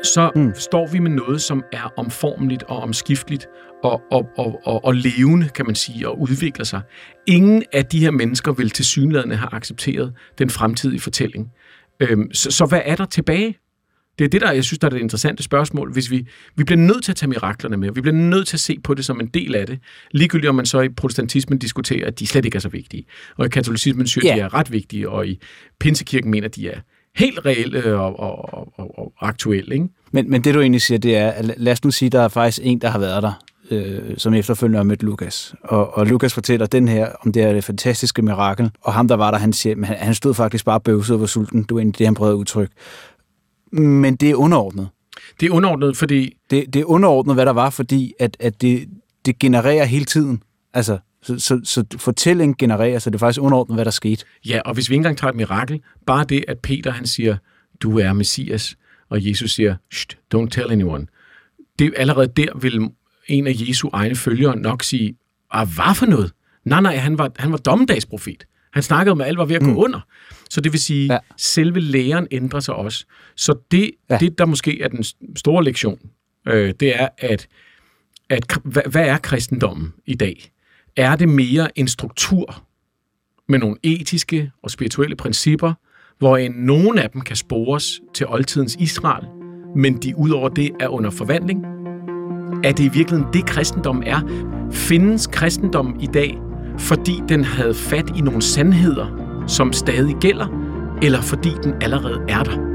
så 0.04 0.30
mm. 0.36 0.54
står 0.54 0.86
vi 0.86 0.98
med 0.98 1.10
noget, 1.10 1.42
som 1.42 1.64
er 1.72 1.92
omformeligt 1.96 2.62
og 2.62 2.76
omskifteligt 2.76 3.46
og, 3.84 4.02
og, 4.10 4.28
og, 4.38 4.60
og, 4.64 4.84
og 4.84 4.94
levende, 4.94 5.48
kan 5.48 5.66
man 5.66 5.74
sige, 5.74 6.08
og 6.08 6.20
udvikler 6.20 6.64
sig. 6.64 6.80
Ingen 7.26 7.62
af 7.72 7.86
de 7.86 7.98
her 7.98 8.10
mennesker 8.10 8.52
vil 8.52 8.70
til 8.70 8.84
synlædende 8.84 9.36
have 9.36 9.54
accepteret 9.54 10.12
den 10.38 10.50
fremtidige 10.50 11.00
fortælling. 11.00 11.52
Øhm, 12.00 12.34
så, 12.34 12.50
så 12.50 12.66
hvad 12.66 12.80
er 12.84 12.96
der 12.96 13.04
tilbage? 13.04 13.58
Det 14.18 14.24
er 14.24 14.28
det, 14.28 14.40
der 14.40 14.52
jeg 14.52 14.64
synes, 14.64 14.78
der 14.78 14.86
er 14.86 14.90
det 14.90 15.00
interessante 15.00 15.42
spørgsmål. 15.42 15.92
Hvis 15.92 16.10
vi, 16.10 16.26
vi 16.56 16.64
bliver 16.64 16.78
nødt 16.78 17.04
til 17.04 17.12
at 17.12 17.16
tage 17.16 17.28
miraklerne 17.28 17.76
med, 17.76 17.90
vi 17.92 18.00
bliver 18.00 18.16
nødt 18.16 18.48
til 18.48 18.56
at 18.56 18.60
se 18.60 18.78
på 18.84 18.94
det 18.94 19.04
som 19.04 19.20
en 19.20 19.26
del 19.26 19.54
af 19.54 19.66
det, 19.66 19.78
ligegyldigt 20.10 20.48
om 20.48 20.54
man 20.54 20.66
så 20.66 20.80
i 20.80 20.88
protestantismen 20.88 21.58
diskuterer, 21.58 22.06
at 22.06 22.18
de 22.18 22.26
slet 22.26 22.44
ikke 22.44 22.56
er 22.56 22.60
så 22.60 22.68
vigtige, 22.68 23.04
og 23.36 23.46
i 23.46 23.48
katolicismen 23.48 24.06
synes, 24.06 24.24
yeah. 24.26 24.36
de 24.36 24.40
er 24.40 24.54
ret 24.54 24.72
vigtige, 24.72 25.08
og 25.08 25.26
i 25.26 25.40
pinsekirken 25.80 26.30
mener, 26.30 26.48
de 26.48 26.68
er 26.68 26.80
helt 27.16 27.46
reelle 27.46 27.94
og, 27.94 28.20
og, 28.20 28.78
og, 28.78 28.98
og 28.98 29.12
aktuelle. 29.20 29.74
Ikke? 29.74 29.88
Men, 30.12 30.30
men 30.30 30.44
det 30.44 30.54
du 30.54 30.60
egentlig 30.60 30.82
siger, 30.82 30.98
det 30.98 31.16
er, 31.16 31.32
lad 31.56 31.72
os 31.72 31.84
nu 31.84 31.90
sige, 31.90 32.10
der 32.10 32.20
er 32.20 32.28
faktisk 32.28 32.60
en, 32.62 32.80
der 32.80 32.88
har 32.88 32.98
været 32.98 33.22
der, 33.22 33.32
øh, 33.70 34.16
som 34.16 34.34
efterfølgende 34.34 34.76
har 34.76 34.84
mødt 34.84 35.02
Lukas. 35.02 35.54
Og, 35.64 35.96
og 35.96 36.06
Lukas 36.06 36.34
fortæller 36.34 36.66
den 36.66 36.88
her 36.88 37.08
om 37.26 37.32
det 37.32 37.42
her 37.42 37.52
det 37.52 37.64
fantastiske 37.64 38.22
mirakel, 38.22 38.70
og 38.80 38.92
ham, 38.92 39.08
der 39.08 39.14
var 39.14 39.30
der, 39.30 39.38
han 39.38 39.52
siger, 39.52 39.84
han, 39.84 39.96
han 39.98 40.14
stod 40.14 40.34
faktisk 40.34 40.64
bare 40.64 40.80
bøvset 40.80 41.14
og 41.14 41.20
var 41.20 41.26
sulten. 41.26 41.62
Det 41.62 41.74
var 41.74 41.78
egentlig 41.80 41.98
det, 41.98 42.06
han 42.06 42.14
prøvede 42.14 42.34
at 42.34 42.38
udtrykke. 42.38 42.74
Men 43.72 44.16
det 44.16 44.30
er 44.30 44.34
underordnet. 44.34 44.88
Det 45.40 45.46
er 45.46 45.50
underordnet, 45.50 45.96
fordi... 45.96 46.36
Det, 46.50 46.74
det 46.74 46.80
er 46.80 46.84
underordnet, 46.84 47.36
hvad 47.36 47.46
der 47.46 47.52
var, 47.52 47.70
fordi 47.70 48.12
at, 48.18 48.36
at 48.40 48.62
det, 48.62 48.88
det 49.24 49.38
genererer 49.38 49.84
hele 49.84 50.04
tiden. 50.04 50.42
Altså, 50.74 50.98
så, 51.22 51.38
så, 51.38 51.60
så 51.64 51.84
fortælling 51.96 52.58
genererer, 52.58 52.98
så 52.98 53.10
det 53.10 53.14
er 53.14 53.18
faktisk 53.18 53.40
underordnet, 53.42 53.76
hvad 53.76 53.84
der 53.84 53.90
skete. 53.90 54.24
Ja, 54.46 54.60
og 54.64 54.74
hvis 54.74 54.90
vi 54.90 54.94
ikke 54.94 54.98
engang 54.98 55.18
tager 55.18 55.30
et 55.30 55.36
mirakel, 55.36 55.80
bare 56.06 56.24
det, 56.24 56.44
at 56.48 56.58
Peter 56.58 56.90
han 56.90 57.06
siger, 57.06 57.36
du 57.80 57.98
er 57.98 58.12
Messias, 58.12 58.76
og 59.08 59.28
Jesus 59.28 59.50
siger, 59.50 59.76
don't 60.34 60.48
tell 60.48 60.70
anyone. 60.70 61.06
Det 61.78 61.94
allerede 61.96 62.28
der 62.36 62.58
vil 62.58 62.90
en 63.28 63.46
af 63.46 63.54
Jesu 63.56 63.88
egne 63.92 64.16
følgere 64.16 64.56
nok 64.56 64.82
sige, 64.82 65.16
ah, 65.50 65.68
hvad 65.68 65.94
for 65.94 66.06
noget? 66.06 66.32
Nej, 66.64 66.80
nej, 66.80 66.96
han 66.96 67.18
var, 67.18 67.30
han 67.36 67.52
var 67.52 67.58
dommedagsprofet. 67.58 68.44
Han 68.72 68.82
snakkede 68.82 69.12
om, 69.12 69.20
at 69.20 69.26
alt 69.26 69.38
var 69.38 69.44
ved 69.44 69.56
at 69.56 69.62
gå 69.62 69.70
mm. 69.70 69.78
under. 69.78 70.00
Så 70.52 70.60
det 70.60 70.72
vil 70.72 70.80
sige, 70.80 71.12
ja. 71.12 71.18
selve 71.36 71.80
læren 71.80 72.26
ændrer 72.30 72.60
sig 72.60 72.74
også. 72.74 73.04
Så 73.36 73.54
det, 73.70 73.90
ja. 74.10 74.18
det 74.18 74.38
der 74.38 74.46
måske 74.46 74.82
er 74.82 74.88
den 74.88 75.04
store 75.36 75.64
lektion, 75.64 75.98
øh, 76.48 76.74
det 76.80 77.00
er, 77.00 77.08
at, 77.18 77.48
at 78.30 78.58
hvad, 78.64 78.82
hvad 78.90 79.06
er 79.08 79.18
kristendommen 79.18 79.92
i 80.06 80.14
dag? 80.14 80.52
Er 80.96 81.16
det 81.16 81.28
mere 81.28 81.78
en 81.78 81.88
struktur 81.88 82.64
med 83.48 83.58
nogle 83.58 83.76
etiske 83.82 84.50
og 84.62 84.70
spirituelle 84.70 85.16
principper, 85.16 85.72
hvor 86.18 86.36
en 86.36 86.52
nogle 86.52 87.02
af 87.02 87.10
dem 87.10 87.20
kan 87.20 87.36
spores 87.36 88.00
til 88.14 88.26
oldtidens 88.28 88.76
Israel, 88.80 89.26
men 89.76 90.02
de 90.02 90.16
udover 90.16 90.48
det 90.48 90.70
er 90.80 90.88
under 90.88 91.10
forvandling? 91.10 91.64
Er 92.64 92.72
det 92.72 92.84
i 92.84 92.88
virkeligheden 92.88 93.32
det, 93.32 93.46
kristendommen 93.46 94.04
er? 94.04 94.20
Findes 94.72 95.26
kristendommen 95.26 96.00
i 96.00 96.06
dag, 96.06 96.38
fordi 96.78 97.12
den 97.28 97.44
havde 97.44 97.74
fat 97.74 98.10
i 98.16 98.20
nogle 98.20 98.42
sandheder, 98.42 99.21
som 99.46 99.72
stadig 99.72 100.16
gælder, 100.16 100.46
eller 101.02 101.20
fordi 101.20 101.50
den 101.64 101.74
allerede 101.80 102.20
er 102.28 102.42
der? 102.42 102.72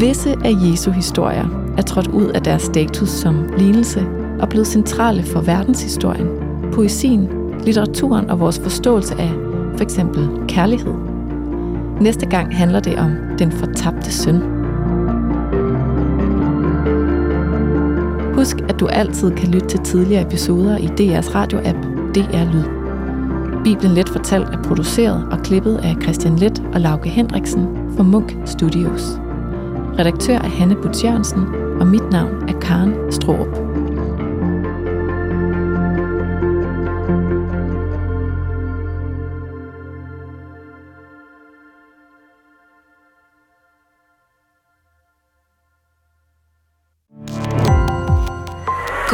Visse 0.00 0.34
af 0.44 0.52
Jesu 0.70 0.90
historier 0.90 1.74
er 1.78 1.82
trådt 1.82 2.06
ud 2.06 2.26
af 2.26 2.42
deres 2.42 2.62
status 2.62 3.08
som 3.08 3.48
lignelse 3.58 4.06
og 4.40 4.48
blevet 4.48 4.66
centrale 4.66 5.22
for 5.22 5.40
verdenshistorien, 5.40 6.28
poesien, 6.72 7.28
litteraturen 7.64 8.30
og 8.30 8.40
vores 8.40 8.60
forståelse 8.60 9.14
af 9.14 9.32
for 9.76 9.82
eksempel 9.82 10.28
kærlighed. 10.48 10.94
Næste 12.00 12.26
gang 12.26 12.56
handler 12.56 12.80
det 12.80 12.98
om 12.98 13.12
den 13.38 13.52
fortabte 13.52 14.12
søn. 14.12 14.57
Husk, 18.48 18.64
at 18.68 18.80
du 18.80 18.86
altid 18.86 19.30
kan 19.36 19.48
lytte 19.48 19.68
til 19.68 19.80
tidligere 19.80 20.26
episoder 20.26 20.76
i 20.78 20.86
DR's 20.86 21.34
radio-app 21.34 21.78
DR 22.14 22.52
Lyd. 22.52 22.64
Bibelen 23.64 23.94
Let 23.94 24.08
fortalt 24.08 24.48
er 24.48 24.62
produceret 24.62 25.28
og 25.30 25.38
klippet 25.42 25.76
af 25.76 25.96
Christian 26.02 26.36
Let 26.36 26.62
og 26.72 26.80
Lauke 26.80 27.08
Hendriksen 27.08 27.68
for 27.96 28.02
Munk 28.02 28.36
Studios. 28.44 29.02
Redaktør 29.98 30.34
er 30.34 30.48
Hanne 30.48 30.76
Butz 30.82 31.04
Jørgensen, 31.04 31.42
og 31.80 31.86
mit 31.86 32.10
navn 32.10 32.48
er 32.48 32.60
Karen 32.60 33.12
Stroop. 33.12 33.67